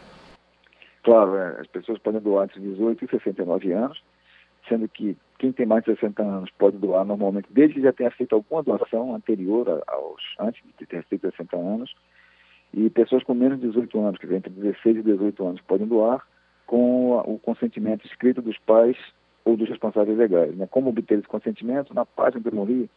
Claro, 1.04 1.38
é, 1.38 1.62
as 1.62 1.68
pessoas 1.68 2.00
podem 2.00 2.20
doar 2.20 2.46
entre 2.46 2.60
18 2.60 3.06
e 3.06 3.08
69 3.08 3.72
anos, 3.72 4.02
sendo 4.68 4.90
que 4.90 5.16
quem 5.38 5.52
tem 5.52 5.68
mais 5.68 5.84
de 5.84 5.94
60 5.94 6.24
anos 6.24 6.50
pode 6.58 6.78
doar 6.78 7.06
normalmente, 7.06 7.50
desde 7.52 7.76
que 7.76 7.82
já 7.84 7.94
tenha 7.94 8.10
feito 8.10 8.34
alguma 8.34 8.64
doação 8.64 9.14
anterior 9.14 9.84
aos, 9.86 10.24
antes 10.40 10.60
de 10.80 10.88
ter 10.88 11.04
feito 11.04 11.30
60 11.30 11.56
anos, 11.56 11.94
e 12.74 12.90
pessoas 12.90 13.24
com 13.24 13.36
menos 13.36 13.60
de 13.60 13.68
18 13.68 14.00
anos, 14.00 14.20
dizer, 14.20 14.38
entre 14.38 14.50
16 14.50 14.98
e 14.98 15.04
18 15.04 15.48
anos, 15.48 15.62
podem 15.62 15.86
doar 15.86 16.26
com 16.66 17.12
o 17.20 17.38
consentimento 17.38 18.08
escrito 18.08 18.42
dos 18.42 18.58
pais 18.60 18.98
ou 19.50 19.58
dos 19.58 19.68
responsáveis 19.68 20.18
legais. 20.18 20.56
Né? 20.56 20.66
Como 20.70 20.90
obter 20.90 21.20
esse 21.20 21.28
consentimento? 21.28 21.94
Na 21.94 22.06
página 22.06 22.42
do 22.42 22.50
Hemorrio, 22.50 22.90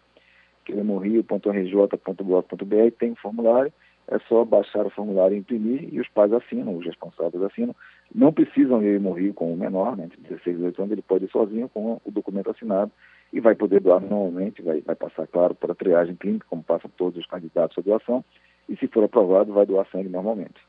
que 0.64 0.72
é 0.72 0.78
hemorrio.rj.gov.br, 0.78 2.90
tem 2.98 3.10
um 3.12 3.16
formulário, 3.16 3.72
é 4.08 4.18
só 4.28 4.44
baixar 4.44 4.84
o 4.86 4.90
formulário 4.90 5.36
e 5.36 5.40
imprimir 5.40 5.88
e 5.92 6.00
os 6.00 6.08
pais 6.08 6.32
assinam, 6.32 6.76
os 6.76 6.84
responsáveis 6.84 7.42
assinam. 7.42 7.74
Não 8.14 8.32
precisam 8.32 8.82
ir 8.82 8.96
Hemorrio 8.96 9.34
com 9.34 9.52
o 9.52 9.56
menor, 9.56 9.96
né, 9.96 10.04
entre 10.04 10.20
16 10.20 10.46
e 10.46 10.58
18 10.58 10.82
anos, 10.82 10.92
ele 10.92 11.02
pode 11.02 11.24
ir 11.24 11.30
sozinho 11.30 11.68
com 11.68 12.00
o 12.04 12.10
documento 12.10 12.50
assinado 12.50 12.90
e 13.32 13.40
vai 13.40 13.54
poder 13.54 13.80
doar 13.80 14.00
normalmente, 14.00 14.60
vai, 14.60 14.82
vai 14.82 14.94
passar, 14.94 15.26
claro, 15.26 15.54
por 15.54 15.70
a 15.70 15.74
triagem 15.74 16.14
clínica, 16.16 16.46
como 16.50 16.62
passam 16.62 16.90
todos 16.96 17.18
os 17.18 17.26
candidatos 17.26 17.78
à 17.78 17.80
doação, 17.80 18.22
e 18.68 18.76
se 18.76 18.86
for 18.88 19.04
aprovado, 19.04 19.52
vai 19.52 19.64
doar 19.64 19.86
sangue 19.90 20.08
normalmente 20.08 20.60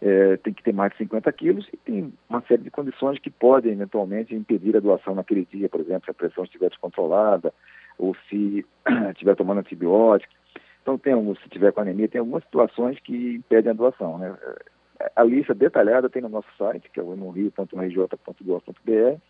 é, 0.00 0.36
tem 0.38 0.52
que 0.52 0.62
ter 0.62 0.72
mais 0.72 0.92
de 0.92 0.98
50 0.98 1.32
quilos 1.32 1.68
e 1.72 1.76
tem 1.76 2.12
uma 2.28 2.40
série 2.42 2.62
de 2.62 2.70
condições 2.70 3.18
que 3.18 3.30
podem 3.30 3.72
eventualmente 3.72 4.34
impedir 4.34 4.76
a 4.76 4.80
doação 4.80 5.14
naquele 5.14 5.46
dia, 5.50 5.68
por 5.68 5.80
exemplo, 5.80 6.04
se 6.04 6.10
a 6.10 6.14
pressão 6.14 6.44
estiver 6.44 6.68
descontrolada 6.68 7.52
ou 7.98 8.14
se 8.28 8.64
estiver 9.10 9.36
tomando 9.36 9.58
antibiótico. 9.58 10.32
Então, 10.82 10.96
tem 10.96 11.14
alguns, 11.14 11.40
se 11.42 11.48
tiver 11.48 11.72
com 11.72 11.80
anemia, 11.80 12.08
tem 12.08 12.20
algumas 12.20 12.44
situações 12.44 13.00
que 13.00 13.36
impedem 13.36 13.70
a 13.70 13.74
doação. 13.74 14.18
Né? 14.18 14.36
A 15.16 15.24
lista 15.24 15.52
detalhada 15.52 16.08
tem 16.08 16.22
no 16.22 16.28
nosso 16.28 16.48
site, 16.56 16.88
que 16.90 17.00
é 17.00 17.02
o 17.02 17.12
hemorrio.rj.gov.br, 17.12 19.20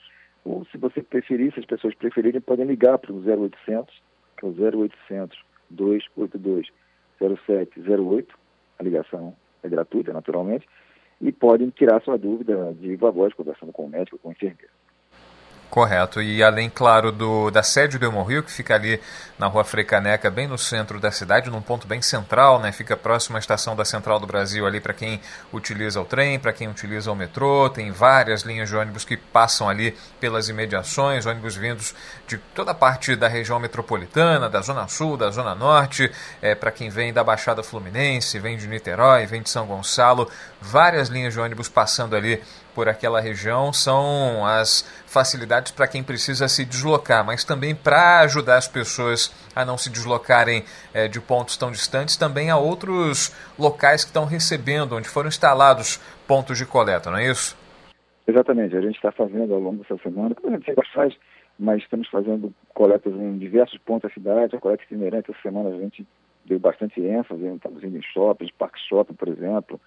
ou 0.45 0.65
se 0.67 0.77
você 0.77 1.03
preferir, 1.03 1.55
se 1.55 1.61
as 1.61 1.67
pessoas 1.67 1.95
preferirem, 1.95 2.41
podem 2.41 2.67
ligar 2.67 2.99
para 2.99 3.13
o 3.13 3.19
0800, 3.19 4.03
que 4.37 4.45
é 4.45 4.49
o 4.49 4.53
0800 4.53 5.43
282 5.71 6.69
0708, 7.19 8.39
a 8.79 8.83
ligação 8.83 9.35
é 9.67 9.71
gratuita, 9.71 10.13
naturalmente, 10.13 10.67
e 11.21 11.33
podem 11.33 11.71
tirar 11.71 12.03
sua 12.03 12.19
dúvida 12.19 12.75
de 12.75 12.89
viva 12.89 13.11
voz, 13.11 13.33
conversando 13.35 13.73
com 13.73 13.85
o 13.85 13.89
médico, 13.89 14.19
com 14.19 14.29
o 14.29 14.33
enfermeiro. 14.33 14.76
Correto. 15.71 16.23
E 16.23 16.43
além, 16.43 16.71
claro, 16.71 17.11
do, 17.11 17.51
da 17.51 17.63
sede 17.63 17.99
do 17.99 18.07
Hemorrio, 18.07 18.43
que 18.43 18.51
fica 18.51 18.75
ali 18.75 19.01
na 19.39 19.47
rua 19.47 19.65
Frei 19.65 19.85
Caneca, 19.85 20.31
bem 20.31 20.47
no 20.47 20.57
centro 20.57 20.99
da 20.99 21.11
cidade, 21.11 21.51
num 21.51 21.61
ponto 21.61 21.87
bem 21.87 22.01
central, 22.01 22.59
né? 22.61 22.73
Fica 22.73 22.97
próximo 22.97 23.37
à 23.37 23.41
estação 23.41 23.77
da 23.77 23.85
Central 23.85 24.19
do 24.19 24.27
Brasil 24.27 24.67
ali 24.67 24.81
para 24.81 24.95
quem 24.95 25.21
utiliza 25.53 26.01
o 26.01 26.05
trem, 26.05 26.39
para 26.39 26.53
quem 26.53 26.69
utiliza 26.69 27.11
o 27.13 27.17
metrô. 27.17 27.69
Tem 27.69 27.91
várias 27.91 28.43
linhas 28.43 28.69
de 28.69 28.77
ônibus 28.77 29.05
que 29.05 29.17
passam 29.17 29.69
ali 29.69 29.95
pelas 30.19 30.49
imediações, 30.49 31.27
ônibus 31.27 31.57
vindos 31.57 31.95
de 32.27 32.39
toda 32.55 32.73
parte 32.73 33.15
da 33.15 33.29
região 33.29 33.59
metropolitana, 33.59 34.49
da 34.49 34.63
Zona 34.63 34.89
Sul, 34.89 35.17
da 35.17 35.31
Zona 35.31 35.55
Norte, 35.55 36.11
é, 36.41 36.55
para 36.55 36.71
quem 36.71 36.89
vem 36.89 37.13
da 37.13 37.23
Baixada 37.23 37.63
Fluminense, 37.63 38.39
vem 38.39 38.57
de 38.57 38.67
Niterói, 38.67 39.27
vem 39.27 39.43
de 39.43 39.51
São 39.51 39.67
Gonçalo. 39.67 40.31
Várias 40.61 41.09
linhas 41.09 41.35
de 41.35 41.41
ônibus 41.41 41.69
passando 41.69 42.17
ali 42.17 42.43
por 42.77 42.91
aquela 42.91 43.23
região 43.23 43.73
são 43.73 44.45
as 44.45 44.83
facilidades 45.07 45.73
para 45.73 45.89
quem 45.89 46.05
precisa 46.05 46.47
se 46.47 46.63
deslocar, 46.63 47.25
mas 47.25 47.43
também 47.43 47.75
para 47.75 48.21
ajudar 48.21 48.59
as 48.59 48.69
pessoas 48.69 49.35
a 49.57 49.65
não 49.65 49.79
se 49.79 49.89
deslocarem 49.89 50.63
é, 50.93 51.09
de 51.09 51.19
pontos 51.19 51.57
tão 51.57 51.71
distantes, 51.71 52.19
também 52.19 52.51
há 52.51 52.59
outros 52.59 53.35
locais 53.59 54.05
que 54.05 54.11
estão 54.11 54.27
recebendo, 54.27 54.95
onde 54.95 55.09
foram 55.09 55.29
instalados 55.29 55.97
pontos 56.29 56.59
de 56.59 56.67
coleta, 56.67 57.11
não 57.11 57.17
é 57.17 57.31
isso? 57.31 57.57
Exatamente, 58.29 58.77
a 58.77 58.83
gente 58.83 58.97
está 58.97 59.11
fazendo 59.11 59.55
ao 59.55 59.61
longo 59.61 59.83
dessa 59.83 59.97
semana, 60.03 60.35
como 60.35 60.53
a 60.53 60.59
gente 60.59 60.67
sempre 60.67 60.87
faz, 60.93 61.15
mas 61.59 61.83
estamos 61.83 62.07
fazendo 62.09 62.53
coletas 62.75 63.15
em 63.15 63.39
diversos 63.39 63.79
pontos 63.79 64.11
da 64.11 64.15
cidade, 64.15 64.55
a 64.55 64.61
coleta 64.61 64.85
itinerante 64.85 65.31
essa 65.31 65.41
semana 65.41 65.71
a 65.71 65.79
gente 65.81 66.07
deu 66.45 66.59
bastante 66.59 67.01
ênfase, 67.01 67.43
estamos 67.47 67.83
indo 67.83 67.97
em 67.97 68.03
shoppings, 68.03 68.53
parque 68.59 68.79
shopping, 68.87 69.15
por 69.15 69.29
exemplo, 69.29 69.81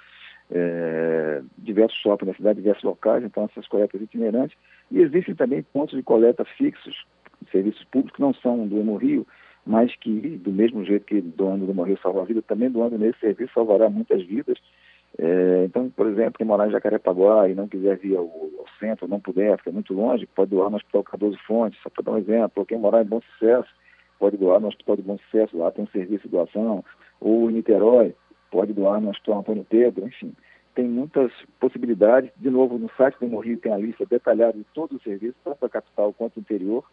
é, 0.51 1.41
diversos 1.57 1.97
shoppings 1.99 2.31
na 2.31 2.37
cidade, 2.37 2.61
diversos 2.61 2.83
locais, 2.83 3.23
então 3.23 3.45
essas 3.45 3.67
coletas 3.67 4.01
itinerantes. 4.01 4.57
E 4.91 4.99
existem 4.99 5.35
também 5.35 5.61
pontos 5.61 5.95
de 5.95 6.03
coleta 6.03 6.43
fixos, 6.43 7.05
serviços 7.51 7.83
públicos 7.85 8.15
que 8.15 8.21
não 8.21 8.33
são 8.33 8.67
do 8.67 8.79
Hemorrio, 8.79 9.25
mas 9.65 9.95
que, 9.97 10.37
do 10.37 10.51
mesmo 10.51 10.83
jeito 10.83 11.05
que 11.05 11.21
doando 11.21 11.65
do 11.65 11.71
Hemorrio 11.71 11.99
salva 12.01 12.21
a 12.21 12.25
vida, 12.25 12.41
também 12.41 12.69
doando 12.69 12.97
nesse 12.97 13.19
serviço 13.19 13.53
salvará 13.53 13.89
muitas 13.89 14.23
vidas. 14.25 14.57
É, 15.17 15.65
então, 15.65 15.89
por 15.89 16.07
exemplo, 16.07 16.35
quem 16.37 16.45
morar 16.45 16.67
em 16.67 16.71
Jacarepaguá 16.71 17.49
e 17.49 17.55
não 17.55 17.67
quiser 17.67 17.97
vir 17.97 18.15
ao, 18.15 18.25
ao 18.25 18.65
centro, 18.79 19.07
não 19.07 19.19
puder, 19.19 19.57
fica 19.57 19.71
muito 19.71 19.93
longe, 19.93 20.27
pode 20.27 20.51
doar 20.51 20.69
no 20.69 20.77
Hospital 20.77 21.03
Cardoso 21.03 21.37
Fontes, 21.45 21.79
só 21.81 21.89
para 21.89 22.03
dar 22.03 22.11
um 22.11 22.17
exemplo. 22.17 22.51
Ou 22.55 22.65
quem 22.65 22.77
morar 22.77 23.03
em 23.03 23.07
Bom 23.07 23.21
Sucesso, 23.21 23.69
pode 24.19 24.37
doar 24.37 24.59
no 24.59 24.67
Hospital 24.67 24.95
de 24.95 25.01
Bom 25.01 25.17
Sucesso, 25.17 25.57
lá 25.57 25.71
tem 25.71 25.83
um 25.83 25.87
serviço 25.87 26.23
de 26.23 26.29
doação. 26.29 26.83
Ou 27.19 27.49
em 27.49 27.55
Niterói, 27.55 28.15
pode 28.51 28.73
doar 28.73 28.99
no 29.01 29.09
Hospital 29.09 29.39
Antônio 29.39 29.65
Pedro, 29.67 30.05
enfim. 30.07 30.33
Tem 30.75 30.87
muitas 30.87 31.31
possibilidades. 31.59 32.31
De 32.37 32.49
novo, 32.49 32.77
no 32.77 32.89
site 32.95 33.17
do 33.19 33.27
Morrio 33.27 33.57
tem 33.57 33.73
a 33.73 33.77
lista 33.77 34.05
detalhada 34.05 34.53
de 34.53 34.63
todos 34.73 34.97
os 34.97 35.03
serviços, 35.03 35.35
tanto 35.43 35.65
a 35.65 35.69
capital 35.69 36.13
quanto 36.13 36.37
o 36.37 36.39
interior, 36.39 36.83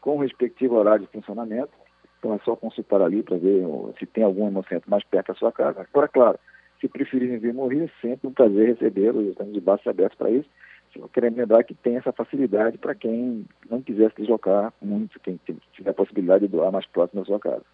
com 0.00 0.16
o 0.16 0.20
respectivo 0.20 0.76
horário 0.76 1.06
de 1.06 1.12
funcionamento. 1.12 1.72
Então 2.18 2.34
é 2.34 2.38
só 2.44 2.56
consultar 2.56 3.02
ali 3.02 3.22
para 3.22 3.36
ver 3.36 3.66
se 3.98 4.06
tem 4.06 4.24
algum 4.24 4.46
hemocentro 4.46 4.90
mais 4.90 5.04
perto 5.04 5.28
da 5.28 5.34
sua 5.34 5.52
casa. 5.52 5.86
Agora, 5.92 6.08
claro, 6.08 6.38
se 6.80 6.88
preferirem 6.88 7.38
vir 7.38 7.52
Morrio, 7.52 7.84
é 7.84 8.00
sempre 8.00 8.28
um 8.28 8.32
prazer 8.32 8.68
recebê-los, 8.68 9.28
estamos 9.28 9.52
de 9.52 9.60
braços 9.60 9.86
abertos 9.86 10.16
para 10.16 10.30
isso. 10.30 10.48
Só 10.92 11.08
querendo 11.08 11.36
lembrar 11.36 11.64
que 11.64 11.74
tem 11.74 11.96
essa 11.96 12.12
facilidade 12.12 12.78
para 12.78 12.94
quem 12.94 13.44
não 13.68 13.82
quiser 13.82 14.10
se 14.10 14.18
deslocar 14.18 14.72
muito, 14.80 15.18
quem 15.20 15.40
tiver 15.72 15.90
a 15.90 15.94
possibilidade 15.94 16.46
de 16.46 16.52
doar 16.52 16.70
mais 16.70 16.86
próximo 16.86 17.20
da 17.20 17.26
sua 17.26 17.40
casa. 17.40 17.64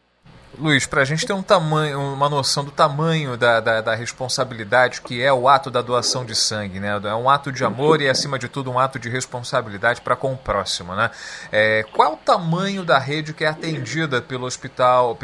Luiz, 0.59 0.85
para 0.85 1.03
a 1.03 1.05
gente 1.05 1.25
ter 1.25 1.33
um 1.33 1.43
tamanho, 1.43 2.01
uma 2.13 2.29
noção 2.29 2.65
do 2.65 2.73
tamanho 2.73 3.37
da, 3.37 3.61
da, 3.61 3.81
da, 3.81 3.95
responsabilidade 3.95 5.01
que 5.01 5.23
é 5.23 5.33
o 5.33 5.49
ato 5.49 5.71
da 5.71 5.81
doação 5.81 6.25
de 6.25 6.35
sangue, 6.35 6.81
né? 6.81 7.01
É 7.05 7.15
um 7.15 7.31
ato 7.31 7.53
de 7.53 7.65
amor 7.65 8.01
e, 8.03 8.09
acima 8.09 8.37
de 8.39 8.49
tudo, 8.49 8.71
um 8.71 8.79
ato 8.79 8.99
de 8.99 9.09
responsabilidade 9.09 10.01
para 10.01 10.17
com 10.17 10.33
o 10.33 10.37
próximo, 10.37 10.95
né? 10.95 11.11
É, 11.53 11.85
qual 11.93 12.15
o 12.15 12.17
tamanho 12.17 12.85
da 12.85 12.99
rede 12.99 13.33
que 13.33 13.45
é 13.45 13.49
atendida 13.49 14.21
pelo 14.21 14.45
hospital? 14.45 15.17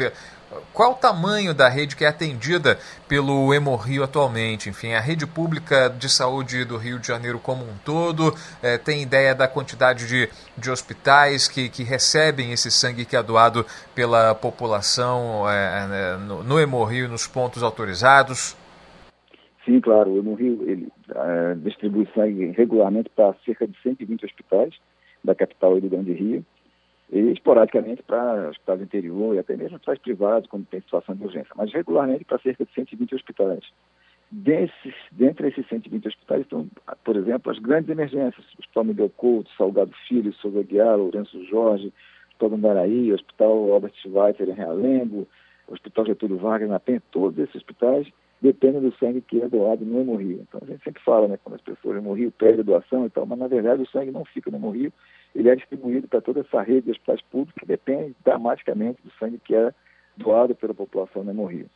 Qual 0.73 0.93
o 0.93 0.95
tamanho 0.95 1.53
da 1.53 1.67
rede 1.67 1.95
que 1.95 2.05
é 2.05 2.07
atendida 2.07 2.77
pelo 3.07 3.53
Hemorrio 3.53 4.03
atualmente? 4.03 4.69
Enfim, 4.69 4.93
a 4.93 4.99
rede 4.99 5.27
pública 5.27 5.89
de 5.89 6.07
saúde 6.09 6.63
do 6.63 6.77
Rio 6.77 6.99
de 6.99 7.07
Janeiro 7.07 7.37
como 7.37 7.63
um 7.63 7.77
todo 7.83 8.33
é, 8.63 8.77
tem 8.77 9.01
ideia 9.01 9.35
da 9.35 9.47
quantidade 9.47 10.07
de, 10.07 10.29
de 10.57 10.71
hospitais 10.71 11.47
que, 11.47 11.67
que 11.67 11.83
recebem 11.83 12.53
esse 12.53 12.71
sangue 12.71 13.05
que 13.05 13.15
é 13.15 13.23
doado 13.23 13.65
pela 13.93 14.33
população 14.33 15.49
é, 15.49 16.17
no, 16.17 16.43
no 16.43 16.59
Hemorrio, 16.59 17.09
nos 17.09 17.27
pontos 17.27 17.61
autorizados? 17.61 18.55
Sim, 19.65 19.81
claro. 19.81 20.11
O 20.11 20.17
Hemorrio 20.17 20.63
ele, 20.65 20.87
distribui 21.57 22.07
sangue 22.15 22.51
regularmente 22.51 23.09
para 23.09 23.35
cerca 23.45 23.67
de 23.67 23.77
120 23.81 24.25
hospitais 24.25 24.73
da 25.21 25.35
capital 25.35 25.77
e 25.77 25.81
do 25.81 25.89
Grande 25.89 26.13
Rio 26.13 26.45
e 27.11 27.31
esporadicamente 27.31 28.03
para 28.03 28.49
hospitais 28.49 28.79
do 28.79 28.85
interior 28.85 29.35
e 29.35 29.39
até 29.39 29.55
mesmo 29.55 29.75
hospitais 29.75 29.99
privados, 29.99 30.49
quando 30.49 30.65
tem 30.65 30.81
situação 30.81 31.15
de 31.15 31.23
urgência, 31.23 31.53
mas 31.55 31.71
regularmente 31.71 32.25
para 32.25 32.39
cerca 32.39 32.65
de 32.65 32.73
120 32.73 33.15
hospitais. 33.15 33.63
Desses, 34.29 34.93
dentre 35.11 35.47
esses 35.47 35.65
120 35.69 36.05
hospitais 36.05 36.41
estão, 36.41 36.67
por 37.05 37.15
exemplo, 37.15 37.49
as 37.49 37.59
grandes 37.59 37.89
emergências, 37.89 38.45
o 38.45 38.59
Hospital 38.59 38.83
Miguel 38.83 39.09
Couto, 39.15 39.49
Salgado 39.57 39.93
Filho, 40.07 40.33
Souza 40.33 40.63
Guiar, 40.63 40.97
Lourenço 40.97 41.45
Jorge, 41.45 41.93
Hospital 42.31 42.53
Andaraí, 42.53 43.13
Hospital 43.13 43.71
Albert 43.71 43.93
Schweitzer 44.01 44.49
em 44.49 44.53
Realengo, 44.53 45.25
Hospital 45.69 46.07
Getúlio 46.07 46.37
Vargas 46.37 46.69
na 46.69 46.79
PEN, 46.79 47.01
todos 47.09 47.39
esses 47.39 47.55
hospitais 47.55 48.07
dependem 48.41 48.81
do 48.81 48.93
sangue 48.97 49.21
que 49.21 49.41
é 49.41 49.47
doado 49.47 49.83
no 49.83 50.01
Hemorrio. 50.01 50.45
Então 50.47 50.59
a 50.61 50.65
gente 50.65 50.83
sempre 50.83 51.01
fala, 51.03 51.27
né, 51.27 51.39
quando 51.41 51.55
as 51.55 51.61
pessoas 51.61 51.97
Hemorrio 51.97 52.31
pedem 52.31 52.63
doação 52.63 53.05
e 53.05 53.09
tal, 53.09 53.25
mas 53.25 53.39
na 53.39 53.47
verdade 53.47 53.81
o 53.81 53.89
sangue 53.89 54.11
não 54.11 54.25
fica 54.25 54.51
no 54.51 54.57
Hemorrio, 54.57 54.91
ele 55.35 55.49
é 55.49 55.55
distribuído 55.55 56.07
para 56.07 56.21
toda 56.21 56.41
essa 56.41 56.61
rede 56.61 56.83
de 56.83 56.91
hospitais 56.91 57.21
públicos 57.21 57.59
que 57.59 57.65
depende 57.65 58.15
dramaticamente 58.23 59.01
do 59.03 59.11
sangue 59.19 59.39
que 59.43 59.55
é 59.55 59.73
doado 60.15 60.55
pela 60.55 60.73
população 60.73 61.23
no 61.23 61.31
Hemorrio 61.31 61.69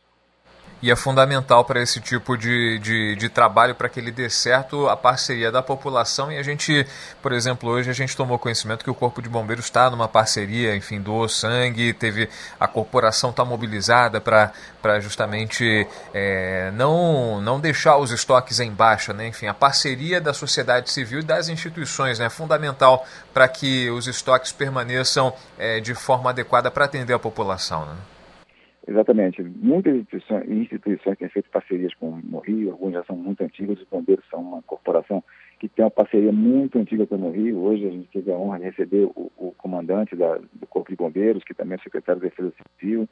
e 0.82 0.90
é 0.90 0.96
fundamental 0.96 1.64
para 1.64 1.80
esse 1.80 2.00
tipo 2.00 2.36
de, 2.36 2.78
de, 2.80 3.14
de 3.14 3.28
trabalho, 3.28 3.72
para 3.72 3.88
que 3.88 4.00
ele 4.00 4.10
dê 4.10 4.28
certo, 4.28 4.88
a 4.88 4.96
parceria 4.96 5.52
da 5.52 5.62
população. 5.62 6.30
E 6.32 6.36
a 6.36 6.42
gente, 6.42 6.84
por 7.22 7.32
exemplo, 7.32 7.70
hoje 7.70 7.88
a 7.88 7.92
gente 7.92 8.16
tomou 8.16 8.36
conhecimento 8.36 8.84
que 8.84 8.90
o 8.90 8.94
Corpo 8.94 9.22
de 9.22 9.28
Bombeiros 9.28 9.66
está 9.66 9.88
numa 9.88 10.08
parceria, 10.08 10.74
enfim, 10.74 11.00
doou 11.00 11.28
sangue, 11.28 11.92
teve 11.92 12.28
a 12.58 12.66
corporação 12.66 13.30
está 13.30 13.44
mobilizada 13.44 14.20
para 14.20 15.00
justamente 15.00 15.86
é, 16.12 16.72
não, 16.72 17.40
não 17.40 17.60
deixar 17.60 17.96
os 17.98 18.10
estoques 18.10 18.58
em 18.58 18.72
baixa, 18.72 19.12
né? 19.12 19.28
Enfim, 19.28 19.46
a 19.46 19.54
parceria 19.54 20.20
da 20.20 20.34
sociedade 20.34 20.90
civil 20.90 21.20
e 21.20 21.22
das 21.22 21.48
instituições 21.48 22.18
né? 22.18 22.26
é 22.26 22.30
fundamental 22.30 23.06
para 23.32 23.46
que 23.46 23.88
os 23.90 24.08
estoques 24.08 24.50
permaneçam 24.50 25.32
é, 25.56 25.78
de 25.78 25.94
forma 25.94 26.30
adequada 26.30 26.70
para 26.72 26.86
atender 26.86 27.14
a 27.14 27.18
população. 27.18 27.86
Né? 27.86 27.94
Exatamente. 28.86 29.42
Muitas 29.42 29.94
instituições, 29.94 30.50
instituições 30.50 31.18
têm 31.18 31.28
feito 31.28 31.50
parcerias 31.50 31.94
com 31.94 32.20
o 32.32 32.38
Rio, 32.40 32.72
algumas 32.72 32.94
já 32.94 33.04
são 33.04 33.16
muito 33.16 33.42
antigas, 33.42 33.80
os 33.80 33.88
bombeiros 33.88 34.24
são 34.28 34.40
uma 34.40 34.62
corporação 34.62 35.22
que 35.60 35.68
tem 35.68 35.84
uma 35.84 35.90
parceria 35.90 36.32
muito 36.32 36.78
antiga 36.78 37.06
com 37.06 37.16
o 37.16 37.30
Rio. 37.30 37.60
Hoje 37.60 37.86
a 37.86 37.90
gente 37.90 38.08
teve 38.08 38.32
a 38.32 38.36
honra 38.36 38.58
de 38.58 38.64
receber 38.64 39.04
o, 39.04 39.30
o 39.36 39.54
comandante 39.56 40.16
da, 40.16 40.36
do 40.52 40.66
Corpo 40.66 40.90
de 40.90 40.96
Bombeiros, 40.96 41.44
que 41.44 41.54
também 41.54 41.78
é 41.78 41.82
secretário 41.82 42.20
de 42.20 42.28
Defesa 42.28 42.52
Civil, 42.80 43.08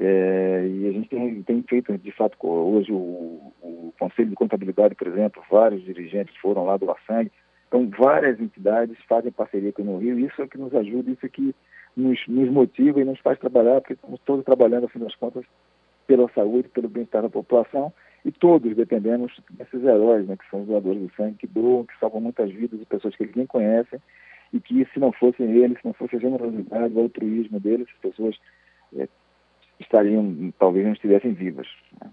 é, 0.00 0.66
e 0.66 0.88
a 0.88 0.92
gente 0.92 1.08
tem, 1.08 1.42
tem, 1.42 1.62
feito, 1.62 1.96
de 1.96 2.10
fato, 2.12 2.36
hoje 2.44 2.90
o, 2.90 3.52
o, 3.62 3.94
Conselho 3.98 4.30
de 4.30 4.34
Contabilidade, 4.34 4.94
por 4.94 5.06
exemplo, 5.06 5.42
vários 5.50 5.84
dirigentes 5.84 6.34
foram 6.38 6.64
lá 6.64 6.76
do 6.76 6.92
sangue. 7.06 7.30
Então, 7.68 7.88
várias 7.96 8.40
entidades 8.40 8.96
fazem 9.08 9.30
parceria 9.30 9.72
com 9.72 9.82
o 9.82 9.98
Rio, 9.98 10.18
isso 10.18 10.42
é 10.42 10.48
que 10.48 10.58
nos 10.58 10.74
ajuda, 10.74 11.10
isso 11.10 11.24
é 11.24 11.28
que 11.28 11.54
nos, 11.96 12.18
nos 12.26 12.50
motiva 12.50 13.00
e 13.00 13.04
nos 13.04 13.18
faz 13.20 13.38
trabalhar, 13.38 13.80
porque 13.80 13.94
estamos 13.94 14.20
todos 14.24 14.44
trabalhando, 14.44 14.84
afinal 14.84 15.08
das 15.08 15.16
contas, 15.16 15.44
pela 16.06 16.28
saúde, 16.34 16.68
pelo 16.68 16.88
bem-estar 16.88 17.22
da 17.22 17.28
população, 17.28 17.92
e 18.24 18.30
todos 18.30 18.74
dependemos 18.76 19.32
desses 19.50 19.82
heróis, 19.82 20.26
né, 20.26 20.36
que 20.36 20.48
são 20.50 20.62
os 20.62 20.66
doadores 20.66 21.02
de 21.02 21.14
sangue, 21.16 21.38
que 21.38 21.46
doam, 21.46 21.84
que 21.84 21.98
salvam 21.98 22.20
muitas 22.20 22.50
vidas 22.50 22.78
de 22.78 22.86
pessoas 22.86 23.16
que 23.16 23.24
eles 23.24 23.34
nem 23.34 23.46
conhecem, 23.46 24.00
e 24.52 24.60
que 24.60 24.86
se 24.92 25.00
não 25.00 25.12
fossem 25.12 25.50
eles, 25.50 25.78
se 25.80 25.86
não 25.86 25.94
fosse 25.94 26.16
a 26.16 26.20
generosidade, 26.20 26.94
o 26.94 27.00
altruísmo 27.00 27.58
deles, 27.58 27.86
as 27.88 28.10
pessoas 28.10 28.36
é, 28.96 29.08
estariam, 29.80 30.52
talvez 30.58 30.84
não 30.84 30.92
estivessem 30.92 31.32
vivas. 31.32 31.66
Né? 32.00 32.10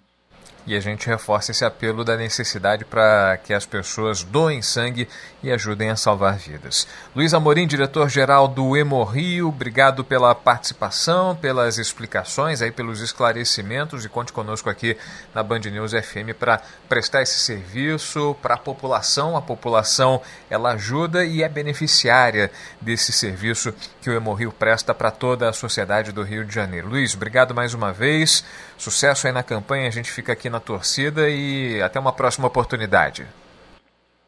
E 0.69 0.75
a 0.75 0.79
gente 0.79 1.07
reforça 1.07 1.49
esse 1.49 1.65
apelo 1.65 2.03
da 2.03 2.15
necessidade 2.15 2.85
para 2.85 3.39
que 3.43 3.55
as 3.55 3.65
pessoas 3.65 4.21
doem 4.21 4.61
sangue 4.61 5.09
e 5.41 5.51
ajudem 5.51 5.89
a 5.89 5.95
salvar 5.95 6.37
vidas. 6.37 6.87
Luiz 7.15 7.33
Amorim, 7.33 7.65
diretor-geral 7.65 8.47
do 8.47 8.77
Hemorrio, 8.77 9.47
obrigado 9.47 10.03
pela 10.03 10.35
participação, 10.35 11.35
pelas 11.35 11.79
explicações, 11.79 12.61
aí, 12.61 12.71
pelos 12.71 13.01
esclarecimentos 13.01 14.05
e 14.05 14.09
conte 14.09 14.31
conosco 14.31 14.69
aqui 14.69 14.95
na 15.33 15.41
Band 15.41 15.61
News 15.61 15.91
FM 15.91 16.37
para 16.37 16.61
prestar 16.87 17.23
esse 17.23 17.39
serviço 17.39 18.35
para 18.39 18.53
a 18.53 18.57
população. 18.57 19.35
A 19.35 19.41
população 19.41 20.21
ela 20.51 20.73
ajuda 20.73 21.25
e 21.25 21.41
é 21.41 21.49
beneficiária 21.49 22.51
desse 22.79 23.11
serviço 23.11 23.73
que 24.01 24.09
o 24.11 24.13
Hemorrio 24.13 24.51
presta 24.51 24.93
para 24.93 25.09
toda 25.09 25.49
a 25.49 25.53
sociedade 25.53 26.11
do 26.11 26.21
Rio 26.21 26.45
de 26.45 26.53
Janeiro. 26.53 26.89
Luiz, 26.89 27.15
obrigado 27.15 27.55
mais 27.55 27.73
uma 27.73 27.91
vez. 27.91 28.43
Sucesso 28.77 29.25
aí 29.25 29.33
na 29.33 29.41
campanha. 29.41 29.87
A 29.87 29.91
gente 29.91 30.11
fica 30.11 30.31
aqui 30.31 30.47
na 30.47 30.58
na 30.59 30.65
torcida 30.65 31.29
e 31.29 31.81
até 31.81 31.99
uma 31.99 32.11
próxima 32.11 32.47
oportunidade. 32.47 33.25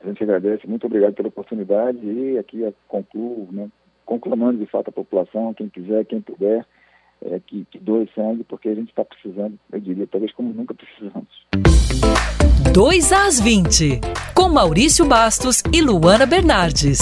A 0.04 0.08
gente 0.08 0.24
agradece, 0.24 0.66
muito 0.66 0.88
obrigado 0.88 1.14
pela 1.14 1.28
oportunidade 1.28 2.00
e 2.04 2.38
aqui 2.40 2.74
concluo, 2.88 3.50
né, 3.52 3.70
conclamando 4.06 4.58
de 4.58 4.66
fato 4.66 4.90
a 4.90 4.94
população, 4.94 5.54
quem 5.54 5.70
quiser, 5.70 6.06
quem 6.06 6.22
puder, 6.22 6.66
é, 7.24 7.40
que, 7.46 7.66
que 7.70 7.78
doe 7.78 8.10
sangue, 8.16 8.44
porque 8.46 8.70
a 8.70 8.74
gente 8.74 8.90
está 8.90 9.06
precisando, 9.06 9.60
eu 9.72 9.80
diria, 9.80 10.08
talvez 10.08 10.34
como 10.34 10.52
nunca 10.54 10.74
precisamos. 10.74 11.28
2 12.74 13.12
às 13.12 13.40
20, 13.40 14.00
com 14.34 14.50
Maurício 14.50 15.06
Bastos 15.06 15.62
e 15.72 15.82
Luana 15.82 16.26
Bernardes. 16.26 17.00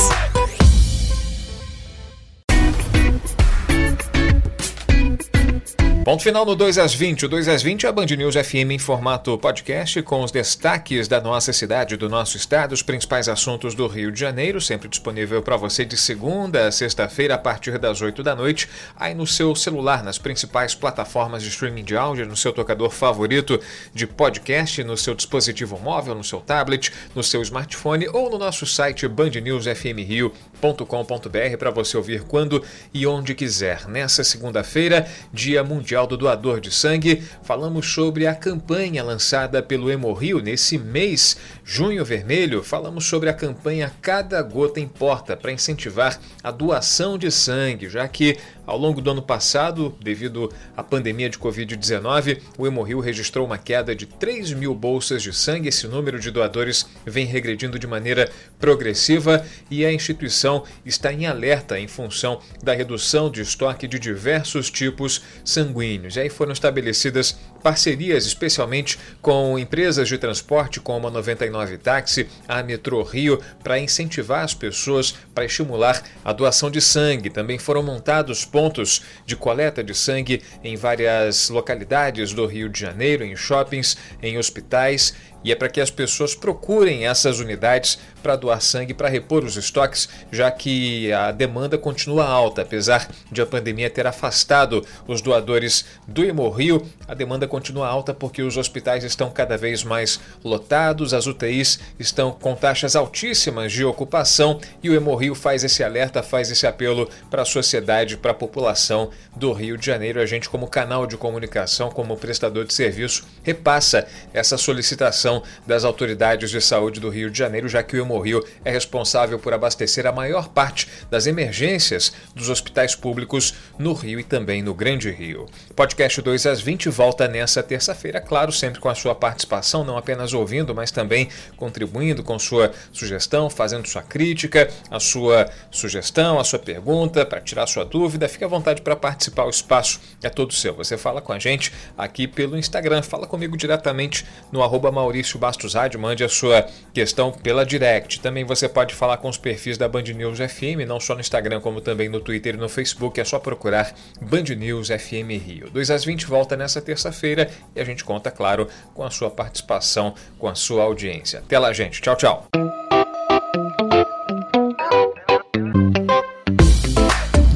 Ponto 6.10 6.24
final 6.24 6.44
no 6.44 6.56
2 6.56 6.80
às 6.80 6.92
20. 6.92 7.28
O 7.28 7.30
2 7.30 7.48
às 7.48 7.62
20 7.62 7.86
é 7.86 7.90
a 7.90 7.92
Band 7.92 8.08
News 8.08 8.34
FM 8.34 8.72
em 8.72 8.80
formato 8.80 9.38
podcast 9.38 10.02
com 10.02 10.24
os 10.24 10.32
destaques 10.32 11.08
da 11.08 11.22
nossa 11.22 11.54
cidade, 11.54 11.96
do 11.98 12.10
nosso 12.10 12.36
estado, 12.36 12.72
os 12.72 12.82
principais 12.82 13.30
assuntos 13.30 13.76
do 13.76 13.86
Rio 13.86 14.12
de 14.12 14.20
Janeiro, 14.20 14.60
sempre 14.60 14.90
disponível 14.90 15.40
para 15.44 15.56
você 15.56 15.86
de 15.86 15.96
segunda 15.96 16.66
a 16.66 16.72
sexta-feira 16.72 17.36
a 17.36 17.38
partir 17.38 17.78
das 17.78 18.02
8 18.02 18.24
da 18.24 18.36
noite, 18.36 18.68
aí 18.98 19.14
no 19.14 19.28
seu 19.28 19.54
celular, 19.54 20.04
nas 20.04 20.18
principais 20.18 20.74
plataformas 20.74 21.44
de 21.44 21.50
streaming 21.50 21.84
de 21.84 21.96
áudio, 21.96 22.26
no 22.26 22.36
seu 22.36 22.52
tocador 22.52 22.90
favorito 22.90 23.62
de 23.94 24.08
podcast, 24.08 24.84
no 24.84 24.98
seu 24.98 25.14
dispositivo 25.14 25.78
móvel, 25.78 26.16
no 26.16 26.24
seu 26.24 26.40
tablet, 26.40 26.92
no 27.14 27.22
seu 27.22 27.44
smartphone 27.44 28.08
ou 28.08 28.32
no 28.32 28.40
nosso 28.40 28.66
site 28.66 29.08
bandnewsfmrio.com.br 29.08 31.58
para 31.60 31.70
você 31.70 31.96
ouvir 31.96 32.24
quando 32.24 32.64
e 32.92 33.06
onde 33.06 33.36
quiser. 33.36 33.88
Nessa 33.88 34.24
segunda-feira, 34.24 35.08
Dia 35.32 35.64
Mundial 35.64 35.99
Mundial 36.00 36.08
do 36.08 36.18
Doador 36.18 36.62
de 36.62 36.72
Sangue, 36.72 37.24
falamos 37.44 37.92
sobre 37.92 38.26
a 38.26 38.34
campanha 38.34 39.04
lançada 39.04 39.62
pelo 39.62 39.92
Hemorrio 39.92 40.40
nesse 40.40 40.78
mês, 40.78 41.36
Junho 41.72 42.04
Vermelho. 42.04 42.64
Falamos 42.64 43.06
sobre 43.06 43.30
a 43.30 43.34
campanha 43.34 43.94
Cada 44.02 44.42
Gota 44.42 44.80
Importa 44.80 45.38
para 45.38 45.52
incentivar 45.52 46.20
a 46.44 46.50
doação 46.50 47.16
de 47.16 47.30
sangue, 47.30 47.88
já 47.88 48.08
que 48.08 48.40
ao 48.66 48.76
longo 48.76 49.02
do 49.02 49.12
ano 49.12 49.22
passado, 49.22 49.96
devido 50.02 50.52
à 50.76 50.84
pandemia 50.84 51.30
de 51.30 51.38
Covid-19, 51.38 52.40
o 52.58 52.66
Hemorrio 52.66 53.00
registrou 53.00 53.46
uma 53.46 53.58
queda 53.58 53.96
de 53.96 54.08
3 54.08 54.54
mil 54.54 54.74
bolsas 54.74 55.22
de 55.22 55.32
sangue. 55.32 55.70
Esse 55.70 55.88
número 55.88 56.20
de 56.20 56.32
doadores 56.32 56.88
vem 57.06 57.26
regredindo 57.26 57.78
de 57.78 57.86
maneira 57.86 58.32
progressiva 58.60 59.46
e 59.70 59.86
a 59.86 59.94
instituição 59.94 60.64
está 60.84 61.14
em 61.14 61.28
alerta 61.28 61.80
em 61.80 61.88
função 61.88 62.42
da 62.64 62.74
redução 62.74 63.30
de 63.30 63.42
estoque 63.42 63.88
de 63.88 64.00
diversos 64.00 64.72
tipos 64.72 65.22
sanguíneos. 65.46 66.16
E 66.16 66.22
aí 66.22 66.30
foram 66.30 66.52
estabelecidas 66.52 67.38
parcerias, 67.62 68.26
especialmente 68.26 68.98
com 69.22 69.58
empresas 69.58 70.08
de 70.08 70.18
transporte 70.18 70.80
como 70.80 71.08
a 71.08 71.12
99 71.12 71.78
Táxi, 71.78 72.28
a 72.48 72.64
Metrô 72.64 73.04
Rio, 73.04 73.40
para 73.64 73.80
incentivar 73.80 74.44
as 74.44 74.54
pessoas, 74.54 75.14
para 75.34 75.46
estimular 75.46 76.04
a 76.24 76.34
doação 76.34 76.72
de 76.72 76.82
sangue. 76.82 77.30
Também 77.30 77.58
foram 77.58 77.84
montados 77.84 78.46
pontos 78.46 79.02
de 79.26 79.36
coleta 79.36 79.84
de 79.84 79.94
sangue 79.94 80.42
em 80.64 80.76
várias 80.76 81.50
localidades 81.50 82.34
do 82.34 82.46
Rio 82.46 82.70
de 82.70 82.80
Janeiro, 82.80 83.24
em 83.24 83.36
shoppings, 83.36 83.98
em 84.22 84.38
hospitais 84.38 85.14
e 85.44 85.52
é 85.52 85.56
para 85.56 85.70
que 85.70 85.80
as 85.80 85.90
pessoas 85.90 86.36
procurem 86.36 87.08
essas 87.08 87.40
unidades 87.40 87.98
para 88.22 88.36
doar 88.36 88.62
sangue 88.62 88.94
para 88.94 89.08
repor 89.08 89.44
os 89.46 89.56
estoques, 89.56 90.10
já 90.32 90.52
que 90.52 91.12
a 91.14 91.32
demanda 91.32 91.78
continua 91.78 92.26
alta. 92.26 92.62
Apesar 92.62 93.10
de 93.32 93.42
a 93.42 93.46
pandemia 93.46 93.90
ter 93.90 94.06
afastado 94.06 94.86
os 95.08 95.22
doadores 95.22 95.86
do 96.08 96.24
Hemorrio, 96.24 96.86
a 97.08 97.14
demanda 97.14 97.48
continua 97.50 97.88
alta 97.88 98.14
porque 98.14 98.42
os 98.42 98.56
hospitais 98.56 99.04
estão 99.04 99.30
cada 99.30 99.58
vez 99.58 99.84
mais 99.84 100.20
lotados, 100.44 101.14
as 101.14 101.28
UTIs 101.28 101.80
estão 102.00 102.32
com 102.32 102.56
taxas 102.56 102.96
altíssimas 102.96 103.74
de 103.74 103.84
ocupação 103.84 104.62
e 104.82 104.90
o 104.90 104.96
Hemorrio 104.96 105.36
faz 105.36 105.64
esse 105.64 105.84
alerta, 105.84 106.24
faz 106.24 106.50
esse 106.50 106.66
apelo 106.66 107.10
para 107.30 107.42
a 107.42 107.46
sociedade, 107.46 108.16
para 108.16 108.32
a 108.32 108.36
população 108.36 109.10
do 109.36 109.52
Rio 109.52 109.78
de 109.78 109.86
Janeiro. 109.86 110.22
A 110.22 110.26
gente, 110.26 110.48
como 110.48 110.68
canal 110.68 111.08
de 111.08 111.18
comunicação, 111.18 111.90
como 111.90 112.16
prestador 112.16 112.66
de 112.66 112.74
serviço, 112.74 113.26
repassa 113.44 114.08
essa 114.34 114.58
solicitação 114.58 115.44
das 115.66 115.84
autoridades 115.84 116.52
de 116.52 116.62
saúde 116.62 117.00
do 117.00 117.10
Rio 117.10 117.30
de 117.30 117.38
Janeiro, 117.38 117.68
já 117.68 117.82
que 117.82 117.98
o 117.98 118.02
Hemorrio 118.02 118.46
é 118.64 118.72
responsável 118.72 119.40
por 119.40 119.54
abastecer 119.54 120.06
a 120.06 120.12
maior 120.12 120.50
parte 120.50 120.88
das 121.10 121.26
emergências 121.26 122.14
dos 122.36 122.50
hospitais 122.50 122.96
públicos 122.96 123.56
no 123.78 123.94
Rio 123.94 124.20
e 124.20 124.24
também 124.24 124.62
no 124.62 124.74
Grande 124.74 125.10
Rio. 125.10 125.48
Podcast 125.76 126.22
2 126.22 126.46
às 126.46 126.62
20 126.62 126.90
volta 126.90 127.28
nessa 127.28 127.39
terça-feira, 127.64 128.20
claro, 128.22 128.52
sempre 128.52 128.80
com 128.80 128.90
a 128.90 128.96
sua 128.96 129.16
participação, 129.16 129.84
não 129.84 129.98
apenas 129.98 130.34
ouvindo, 130.34 130.74
mas 130.74 130.92
também 130.92 131.30
contribuindo 131.58 132.24
com 132.24 132.38
sua 132.38 132.72
sugestão, 132.92 133.50
fazendo 133.50 133.88
sua 133.88 134.02
crítica, 134.02 134.70
a 134.90 135.00
sua 135.00 135.50
sugestão, 135.72 136.40
a 136.40 136.44
sua 136.44 136.60
pergunta, 136.60 137.26
para 137.26 137.42
tirar 137.42 137.68
sua 137.68 137.86
dúvida. 137.86 138.28
Fique 138.30 138.44
à 138.44 138.48
vontade 138.48 138.82
para 138.82 138.96
participar, 138.96 139.46
o 139.46 139.50
espaço 139.50 140.00
é 140.24 140.30
todo 140.30 140.54
seu. 140.54 140.74
Você 140.76 140.98
fala 140.98 141.22
com 141.22 141.34
a 141.34 141.40
gente 141.40 141.72
aqui 141.98 142.28
pelo 142.28 142.58
Instagram, 142.58 143.02
fala 143.02 143.28
comigo 143.28 143.56
diretamente 143.58 144.26
no 144.52 144.64
arroba 144.64 144.92
Maurício 144.92 145.40
Bastos 145.40 145.74
mande 145.98 146.24
a 146.24 146.30
sua 146.30 146.68
questão 146.94 147.32
pela 147.32 147.66
direct. 147.66 148.20
Também 148.20 148.44
você 148.44 148.68
pode 148.68 148.94
falar 148.94 149.18
com 149.18 149.30
os 149.30 149.38
perfis 149.38 149.78
da 149.78 149.88
Band 149.88 150.04
News 150.04 150.40
FM, 150.40 150.86
não 150.88 151.00
só 151.00 151.14
no 151.14 151.22
Instagram, 151.22 151.62
como 151.62 151.82
também 151.82 152.10
no 152.10 152.20
Twitter 152.20 152.56
e 152.56 152.58
no 152.58 152.70
Facebook. 152.70 153.20
É 153.20 153.24
só 153.24 153.40
procurar 153.40 153.94
Band 154.22 154.56
News 154.58 154.88
FM 154.90 155.32
Rio. 155.46 155.70
2 155.70 155.92
às 155.92 156.04
20 156.04 156.26
volta 156.26 156.56
nessa 156.58 156.82
terça-feira 156.82 157.29
e 157.76 157.82
a 157.82 157.84
gente 157.84 158.04
conta, 158.04 158.32
claro, 158.32 158.68
com 158.94 159.04
a 159.04 159.12
sua 159.12 159.30
participação, 159.30 160.14
com 160.38 160.48
a 160.48 160.56
sua 160.56 160.84
audiência. 160.84 161.40
Até 161.40 161.60
lá, 161.60 161.72
gente. 161.74 162.02
Tchau, 162.02 162.16
tchau. 162.16 162.48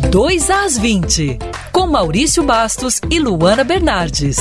Dois 0.09 0.49
às 0.51 0.77
20, 0.77 1.39
com 1.71 1.87
Maurício 1.87 2.43
Bastos 2.43 3.01
e 3.09 3.17
Luana 3.17 3.63
Bernardes. 3.63 4.37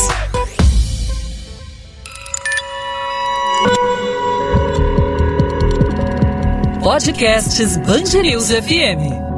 Podcasts 6.82 7.78
Band 7.78 8.04
FM. 8.04 9.31